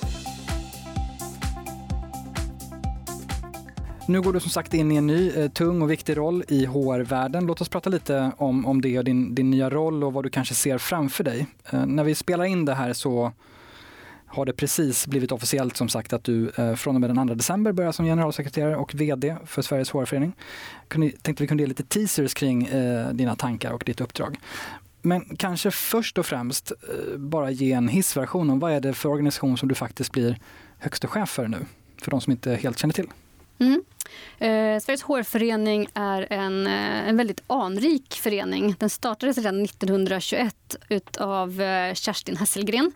Nu 4.08 4.22
går 4.22 4.34
du 4.34 4.40
som 4.40 4.50
sagt 4.50 4.74
in 4.74 4.92
i 4.92 4.96
en 4.96 5.08
ny 5.08 5.30
eh, 5.30 5.52
tung 5.52 5.82
och 5.82 5.92
viktig 5.92 6.18
roll 6.18 6.44
i 6.48 6.66
HR-världen. 6.66 7.46
Låt 7.46 7.62
oss 7.62 7.70
prata 7.70 7.90
lite 7.90 8.32
om, 8.38 8.66
om 8.66 8.82
det 8.82 8.98
och 8.98 9.04
din, 9.04 9.36
din 9.36 9.50
nya 9.50 9.70
roll 9.70 10.04
och 10.04 10.14
vad 10.14 10.24
du 10.24 10.30
kanske 10.30 10.54
ser 10.56 10.78
framför 10.78 11.24
dig. 11.24 11.48
Eh, 11.72 11.86
när 11.86 12.04
vi 12.04 12.16
spelar 12.16 12.44
in 12.44 12.66
det 12.66 12.74
här 12.74 12.94
så 12.94 13.32
har 14.28 14.46
det 14.46 14.54
precis 14.54 15.08
blivit 15.08 15.32
officiellt 15.32 15.78
som 15.78 15.90
sagt 15.90 16.14
att 16.14 16.24
du 16.24 16.52
eh, 16.56 16.76
från 16.76 16.96
och 16.96 17.02
med 17.02 17.10
den 17.10 17.28
2 17.28 17.34
december 17.34 17.72
börjar 17.72 17.92
som 17.92 18.06
generalsekreterare 18.06 18.76
och 18.76 18.96
VD 18.96 19.36
för 19.46 19.62
Sveriges 19.62 19.92
HR-förening. 19.92 20.34
Tänkte 21.22 21.44
vi 21.44 21.48
kunde 21.48 21.64
ge 21.64 21.68
lite 21.68 21.84
teasers 21.84 22.34
kring 22.34 22.66
eh, 22.66 23.10
dina 23.10 23.36
tankar 23.36 23.72
och 23.72 23.84
ditt 23.86 24.02
uppdrag. 24.02 24.40
Men 25.02 25.36
kanske 25.38 25.72
först 25.72 26.18
och 26.18 26.26
främst 26.26 26.72
eh, 26.72 27.18
bara 27.18 27.52
ge 27.52 27.72
en 27.72 27.88
hissversion 27.88 28.50
om 28.50 28.60
vad 28.60 28.72
är 28.72 28.82
det 28.82 28.94
för 28.94 29.10
organisation 29.10 29.58
som 29.58 29.70
du 29.70 29.76
faktiskt 29.76 30.12
blir 30.12 30.40
högste 30.78 31.08
chef 31.08 31.30
för 31.30 31.48
nu? 31.48 31.66
För 32.02 32.12
de 32.12 32.22
som 32.22 32.32
inte 32.32 32.56
helt 32.56 32.80
känner 32.80 32.94
till. 32.94 33.08
Mm. 33.60 33.84
Eh, 34.40 34.80
Sveriges 34.80 35.04
hårförening 35.04 35.88
är 35.94 36.28
en, 36.30 36.68
eh, 36.68 37.10
en 37.10 37.18
väldigt 37.18 37.44
anrik 37.48 38.14
förening. 38.14 38.76
Den 38.80 38.90
startades 38.90 39.38
redan 39.38 39.64
1921 39.64 40.56
av 41.20 41.62
eh, 41.62 41.94
Kerstin 41.94 42.38
Hesselgren 42.38 42.92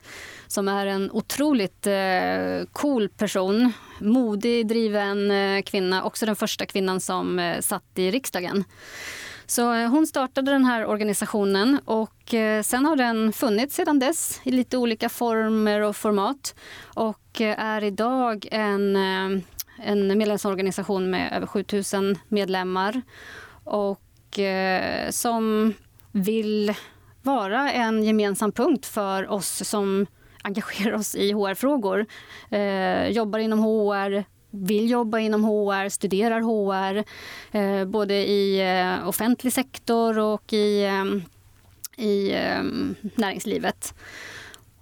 som 0.48 0.67
är 0.67 0.86
en 0.86 1.12
otroligt 1.12 1.88
eh, 1.88 2.67
cool 2.72 3.10
person. 3.10 3.72
Modig, 4.00 4.67
driven 4.67 5.32
eh, 5.32 5.62
kvinna. 5.62 6.04
Också 6.04 6.26
den 6.26 6.36
första 6.36 6.65
kvinnan 6.65 7.00
som 7.00 7.39
eh, 7.39 7.60
satt 7.62 7.84
i 7.96 8.12
riksdagen. 8.12 8.63
Så 9.46 9.74
eh, 9.74 9.89
hon 9.89 10.08
startade 10.08 10.52
den 10.52 10.65
här 10.65 10.86
organisationen 10.86 11.80
och 11.86 12.34
eh, 12.34 12.62
sen 12.62 12.86
har 12.86 12.96
den 12.96 13.34
funnits 13.34 13.76
sedan 13.76 14.00
dess 14.00 14.41
i 14.43 14.52
lite 14.52 14.78
olika 14.78 15.10
former 15.10 15.82
och 15.82 15.96
format 15.96 16.56
och 16.84 17.41
eh, 17.41 17.60
är 17.60 17.84
idag 17.84 18.48
en 18.52 18.98
en 19.84 20.18
medlemsorganisation 20.18 21.10
med 21.10 21.34
över 21.34 21.48
7000 21.48 22.18
medlemmar 22.28 23.02
och 23.63 24.40
eh, 24.40 25.10
som 25.10 25.74
vill 26.12 26.74
vara 27.22 27.72
en 27.72 28.04
gemensam 28.04 28.52
punkt 28.52 28.86
för 28.86 29.32
oss 29.32 29.70
som 29.70 30.06
engagerar 30.44 30.94
oss 30.94 31.16
i 31.16 31.32
HR-frågor. 31.32 32.06
Eh, 32.50 33.08
jobbar 33.08 33.40
inom 33.40 33.60
HR, 33.60 34.24
vill 34.50 34.90
jobba 34.90 35.20
inom 35.20 35.44
HR, 35.44 35.90
studerar 35.90 36.42
HR, 36.42 37.04
eh, 37.52 37.86
både 37.86 38.13
i 38.13 38.62
eh, 38.62 39.08
offentlig 39.08 39.54
sektor 39.54 40.20
och 40.20 40.54
i, 40.54 40.84
eh, 40.86 41.06
i 42.06 42.32
eh, 42.32 42.63
näringslivet. 43.16 43.94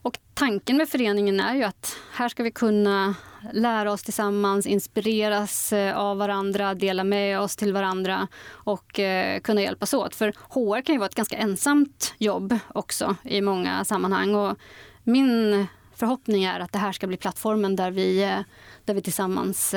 Och 0.01 0.17
tanken 0.33 0.77
med 0.77 0.89
föreningen 0.89 1.39
är 1.39 1.55
ju 1.55 1.63
att 1.63 1.97
här 2.11 2.29
ska 2.29 2.43
vi 2.43 2.51
kunna 2.51 3.15
lära 3.53 3.91
oss 3.91 4.03
tillsammans, 4.03 4.65
inspireras 4.65 5.73
eh, 5.73 5.97
av 5.97 6.17
varandra, 6.17 6.73
dela 6.73 7.03
med 7.03 7.39
oss 7.39 7.55
till 7.55 7.73
varandra 7.73 8.27
och 8.49 8.99
eh, 8.99 9.39
kunna 9.39 9.61
hjälpas 9.61 9.93
åt. 9.93 10.15
För 10.15 10.33
HR 10.49 10.81
kan 10.81 10.95
ju 10.95 10.99
vara 10.99 11.09
ett 11.09 11.15
ganska 11.15 11.37
ensamt 11.37 12.13
jobb 12.17 12.59
också 12.67 13.15
i 13.23 13.41
många 13.41 13.85
sammanhang. 13.85 14.35
Och 14.35 14.57
min 15.03 15.67
förhoppning 15.95 16.43
är 16.43 16.59
att 16.59 16.71
det 16.71 16.79
här 16.79 16.91
ska 16.91 17.07
bli 17.07 17.17
plattformen 17.17 17.75
där 17.75 17.91
vi, 17.91 18.23
eh, 18.23 18.39
där 18.85 18.93
vi 18.93 19.01
tillsammans 19.01 19.73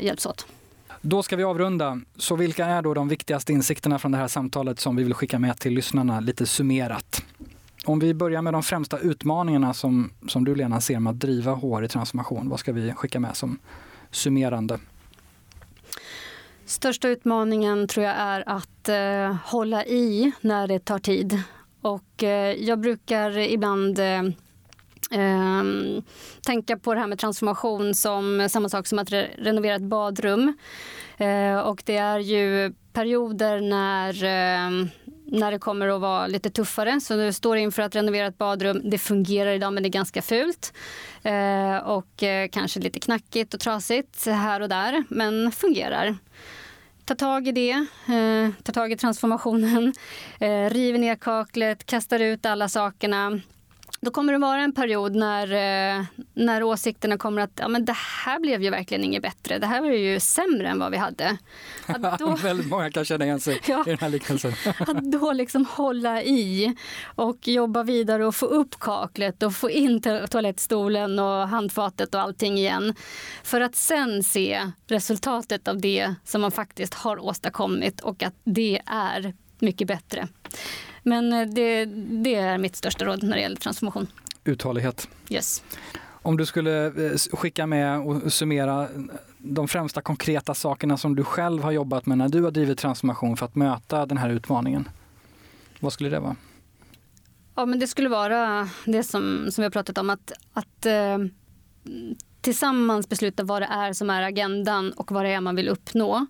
hjälps 0.00 0.26
åt. 0.26 0.46
Då 1.00 1.22
ska 1.22 1.36
vi 1.36 1.44
avrunda. 1.44 2.00
Så 2.16 2.36
vilka 2.36 2.66
är 2.66 2.82
då 2.82 2.94
de 2.94 3.08
viktigaste 3.08 3.52
insikterna 3.52 3.98
från 3.98 4.12
det 4.12 4.18
här 4.18 4.28
samtalet 4.28 4.80
som 4.80 4.96
vi 4.96 5.02
vill 5.02 5.14
skicka 5.14 5.38
med 5.38 5.58
till 5.58 5.72
lyssnarna 5.72 6.20
lite 6.20 6.46
summerat? 6.46 7.24
Om 7.86 7.98
vi 7.98 8.14
börjar 8.14 8.42
med 8.42 8.54
de 8.54 8.62
främsta 8.62 8.98
utmaningarna 8.98 9.74
som, 9.74 10.10
som 10.28 10.44
du 10.44 10.54
Lena 10.54 10.80
ser 10.80 11.00
med 11.00 11.10
att 11.10 11.20
driva 11.20 11.54
HR 11.54 11.84
i 11.84 11.88
transformation. 11.88 12.48
Vad 12.48 12.60
ska 12.60 12.72
vi 12.72 12.92
skicka 12.92 13.20
med 13.20 13.36
som 13.36 13.58
summerande? 14.10 14.78
Största 16.64 17.08
utmaningen 17.08 17.88
tror 17.88 18.06
jag 18.06 18.14
är 18.16 18.48
att 18.48 18.88
eh, 18.88 19.36
hålla 19.44 19.84
i 19.84 20.32
när 20.40 20.66
det 20.66 20.78
tar 20.78 20.98
tid. 20.98 21.42
Och 21.80 22.22
eh, 22.22 22.52
jag 22.52 22.80
brukar 22.80 23.38
ibland 23.38 23.98
eh, 23.98 24.22
ehm, 25.10 26.02
tänka 26.42 26.76
på 26.76 26.94
det 26.94 27.00
här 27.00 27.06
med 27.06 27.18
transformation 27.18 27.94
som 27.94 28.48
samma 28.50 28.68
sak 28.68 28.86
som 28.86 28.98
att 28.98 29.12
re 29.12 29.28
renovera 29.38 29.74
ett 29.74 29.82
badrum. 29.82 30.56
Eh, 31.16 31.58
och 31.58 31.82
det 31.86 31.96
är 31.96 32.18
ju 32.18 32.74
perioder 32.92 33.60
när 33.60 34.24
eh, 34.24 34.86
när 35.26 35.52
det 35.52 35.58
kommer 35.58 35.88
att 35.88 36.00
vara 36.00 36.26
lite 36.26 36.50
tuffare. 36.50 37.00
Så 37.00 37.16
du 37.16 37.32
står 37.32 37.56
inför 37.56 37.82
att 37.82 37.94
renovera 37.94 38.26
ett 38.26 38.38
badrum. 38.38 38.80
Det 38.84 38.98
fungerar 38.98 39.50
idag 39.50 39.72
men 39.72 39.82
det 39.82 39.88
är 39.88 39.90
ganska 39.90 40.22
fult. 40.22 40.72
Eh, 41.22 41.76
och 41.76 42.22
eh, 42.22 42.48
kanske 42.48 42.80
lite 42.80 43.00
knackigt 43.00 43.54
och 43.54 43.60
trasigt 43.60 44.26
här 44.26 44.60
och 44.60 44.68
där, 44.68 45.04
men 45.08 45.52
fungerar. 45.52 46.16
Ta 47.04 47.14
tag 47.14 47.48
i 47.48 47.52
det, 47.52 47.70
eh, 48.14 48.50
ta 48.62 48.72
tag 48.72 48.92
i 48.92 48.96
transformationen, 48.96 49.94
eh, 50.40 50.70
river 50.70 50.98
ner 50.98 51.16
kaklet, 51.16 51.86
kastar 51.86 52.20
ut 52.20 52.46
alla 52.46 52.68
sakerna 52.68 53.40
då 54.00 54.10
kommer 54.10 54.32
det 54.32 54.38
vara 54.38 54.60
en 54.60 54.72
period 54.72 55.14
när, 55.14 55.52
eh, 55.98 56.04
när 56.34 56.62
åsikterna 56.62 57.18
kommer 57.18 57.42
att 57.42 57.50
ja, 57.54 57.68
men 57.68 57.84
det 57.84 57.96
här 57.96 58.40
blev 58.40 58.62
ju 58.62 58.70
verkligen 58.70 59.04
inget 59.04 59.22
bättre. 59.22 59.58
Det 59.58 59.66
här 59.66 59.80
var 59.80 59.88
ju 59.88 60.20
sämre 60.20 60.68
än 60.68 60.78
vad 60.78 60.90
vi 60.90 60.96
hade. 60.96 61.36
Att 61.86 62.18
då, 62.18 62.36
Väldigt 62.36 62.68
många 62.68 62.90
kan 62.90 63.04
känna 63.04 63.24
igen 63.24 63.40
sig 63.40 63.60
ja, 63.66 63.84
i 63.86 63.90
den 63.90 63.98
här 63.98 64.08
liknelsen. 64.08 64.52
att 64.78 65.02
då 65.02 65.32
liksom 65.32 65.66
hålla 65.66 66.22
i 66.22 66.76
och 67.14 67.48
jobba 67.48 67.82
vidare 67.82 68.26
och 68.26 68.34
få 68.34 68.46
upp 68.46 68.78
kaklet 68.78 69.42
och 69.42 69.54
få 69.54 69.70
in 69.70 70.00
toalettstolen 70.30 71.18
och 71.18 71.48
handfatet 71.48 72.14
och 72.14 72.20
allting 72.20 72.58
igen. 72.58 72.94
För 73.42 73.60
att 73.60 73.76
sen 73.76 74.22
se 74.22 74.70
resultatet 74.86 75.68
av 75.68 75.80
det 75.80 76.14
som 76.24 76.40
man 76.40 76.50
faktiskt 76.50 76.94
har 76.94 77.24
åstadkommit 77.24 78.00
och 78.00 78.22
att 78.22 78.34
det 78.44 78.80
är 78.86 79.34
mycket 79.58 79.88
bättre. 79.88 80.28
Men 81.06 81.32
eh, 81.32 81.46
det, 81.46 81.84
det 82.24 82.34
är 82.34 82.58
mitt 82.58 82.76
största 82.76 83.04
råd 83.04 83.22
när 83.22 83.36
det 83.36 83.42
gäller 83.42 83.56
transformation. 83.56 84.06
Uthållighet. 84.44 85.08
Yes. 85.28 85.62
Om 86.06 86.36
du 86.36 86.46
skulle 86.46 86.86
eh, 86.86 87.16
skicka 87.32 87.66
med 87.66 88.00
och 88.00 88.32
summera 88.32 88.88
de 89.38 89.68
främsta 89.68 90.02
konkreta 90.02 90.54
sakerna 90.54 90.96
som 90.96 91.16
du 91.16 91.24
själv 91.24 91.62
har 91.62 91.70
jobbat 91.70 92.06
med 92.06 92.18
när 92.18 92.28
du 92.28 92.42
har 92.42 92.50
drivit 92.50 92.78
transformation 92.78 93.36
för 93.36 93.46
att 93.46 93.54
möta 93.54 94.06
den 94.06 94.18
här 94.18 94.30
utmaningen. 94.30 94.88
Vad 95.80 95.92
skulle 95.92 96.10
det 96.10 96.20
vara? 96.20 96.36
Ja, 97.54 97.66
men 97.66 97.78
det 97.78 97.86
skulle 97.86 98.08
vara 98.08 98.68
det 98.84 99.02
som, 99.02 99.46
som 99.50 99.62
vi 99.62 99.64
har 99.64 99.70
pratat 99.70 99.98
om, 99.98 100.10
att, 100.10 100.32
att 100.52 100.86
eh, 100.86 101.18
tillsammans 102.46 103.08
besluta 103.08 103.44
vad 103.44 103.62
det 103.62 103.66
är 103.66 103.92
som 103.92 104.10
är 104.10 104.22
agendan 104.22 104.92
och 104.92 105.12
vad 105.12 105.24
det 105.24 105.30
är 105.30 105.40
man 105.40 105.56
vill 105.56 105.68
uppnå. 105.68 106.26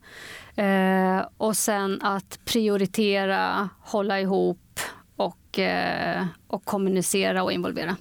Eh, 0.55 1.26
och 1.37 1.57
sen 1.57 2.02
att 2.02 2.38
prioritera, 2.44 3.68
hålla 3.81 4.20
ihop 4.20 4.81
och, 5.16 5.59
eh, 5.59 6.26
och 6.46 6.64
kommunicera 6.64 7.42
och 7.42 7.52
involvera. 7.52 7.96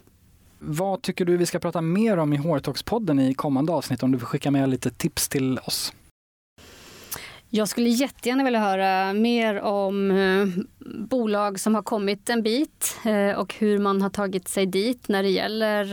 Vad 0.59 1.01
tycker 1.01 1.25
du 1.25 1.37
vi 1.37 1.45
ska 1.45 1.59
prata 1.59 1.81
mer 1.81 2.17
om 2.17 2.33
i 2.33 2.37
HR-talks-podden 2.37 3.19
i 3.19 3.33
kommande 3.33 3.71
avsnitt 3.71 4.03
om 4.03 4.11
du 4.11 4.17
vill 4.17 4.27
skicka 4.27 4.51
med 4.51 4.69
lite 4.69 4.89
tips 4.89 5.29
till 5.29 5.59
oss? 5.59 5.93
Jag 7.49 7.67
skulle 7.67 7.89
jättegärna 7.89 8.43
vilja 8.43 8.59
höra 8.59 9.13
mer 9.13 9.61
om 9.61 10.11
eh, 10.11 10.47
bolag 11.09 11.59
som 11.59 11.75
har 11.75 11.81
kommit 11.81 12.29
en 12.29 12.43
bit 12.43 12.97
eh, 13.05 13.39
och 13.39 13.53
hur 13.53 13.79
man 13.79 14.01
har 14.01 14.09
tagit 14.09 14.47
sig 14.47 14.65
dit 14.65 15.07
när 15.07 15.23
det 15.23 15.29
gäller 15.29 15.83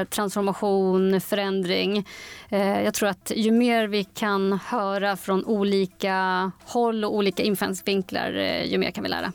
eh, 0.00 0.04
transformation, 0.04 1.20
förändring. 1.20 2.06
Jag 2.84 2.94
tror 2.94 3.08
att 3.08 3.32
ju 3.36 3.50
mer 3.50 3.86
vi 3.86 4.04
kan 4.04 4.52
höra 4.52 5.16
från 5.16 5.44
olika 5.44 6.50
håll 6.64 7.04
och 7.04 7.16
olika 7.16 7.42
infallsvinklar, 7.42 8.32
ju 8.64 8.78
mer 8.78 8.90
kan 8.90 9.04
vi 9.04 9.10
lära. 9.10 9.32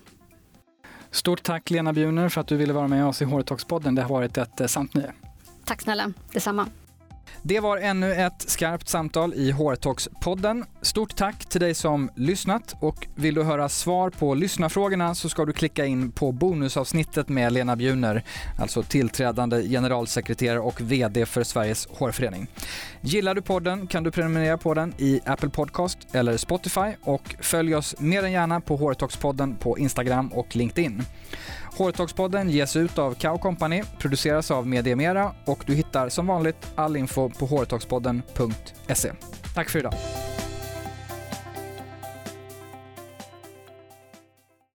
Stort 1.12 1.44
tack 1.44 1.70
Lena 1.70 1.94
Bjuner 1.94 2.30
för 2.30 2.42
att 2.42 2.48
du 2.48 2.58
ville 2.58 2.74
vara 2.74 2.88
med 2.88 3.06
oss 3.06 3.22
i 3.22 3.26
HR-talks-podden. 3.26 3.96
Det 3.96 4.02
har 4.02 4.10
varit 4.10 4.38
ett 4.38 4.72
sant 4.72 4.94
nöje. 4.94 5.14
Tack 5.66 5.82
snälla, 5.82 6.14
detsamma. 6.32 6.68
Det 7.42 7.60
var 7.60 7.78
ännu 7.78 8.14
ett 8.14 8.50
skarpt 8.50 8.90
samtal 8.90 9.34
i 9.34 9.52
HR-talks-podden. 9.52 10.66
Stort 10.82 11.16
tack 11.16 11.46
till 11.46 11.62
dig 11.62 11.74
som 11.74 12.10
lyssnat 12.16 12.76
och 12.80 13.08
vill 13.16 13.36
du 13.36 13.44
höra 13.44 13.70
svar 13.70 14.10
på 14.10 14.34
lyssnarfrågorna 14.34 15.16
så 15.16 15.30
ska 15.30 15.46
du 15.46 15.54
klicka 15.54 15.86
in 15.86 16.12
på 16.12 16.32
bonusavsnittet 16.32 17.30
med 17.30 17.54
Lena 17.54 17.76
Bjuner, 17.76 18.24
alltså 18.60 18.84
tillträdande 18.84 19.64
generalsekreterare 19.64 20.60
och 20.60 20.82
VD 20.82 21.26
för 21.26 21.44
Sveriges 21.44 21.88
hårförening. 21.88 22.48
Gillar 23.02 23.36
du 23.36 23.42
podden 23.42 23.88
kan 23.88 24.04
du 24.04 24.12
prenumerera 24.12 24.58
på 24.58 24.74
den 24.74 24.94
i 24.98 25.22
Apple 25.26 25.50
Podcast 25.50 25.98
eller 26.12 26.38
Spotify 26.38 26.94
och 27.04 27.36
följ 27.40 27.76
oss 27.76 27.96
mer 28.00 28.24
än 28.24 28.32
gärna 28.32 28.62
på 28.62 28.78
HR-talks-podden 28.78 29.58
på 29.60 29.78
Instagram 29.78 30.28
och 30.28 30.56
LinkedIn. 30.56 31.04
Hårtalkspodden 31.78 32.50
ges 32.50 32.76
ut 32.76 32.98
av 32.98 33.14
Kao 33.14 33.38
Company, 33.38 33.84
produceras 34.00 34.52
av 34.52 34.68
Mediemera 34.68 35.32
och 35.46 35.64
du 35.68 35.76
hittar 35.76 36.10
som 36.10 36.28
vanligt 36.28 36.72
all 36.76 36.98
info 36.98 37.30
på 37.30 37.46
hårtalkspodden.se. 37.46 39.12
Tack 39.56 39.70
för 39.70 39.80
idag. 39.80 39.94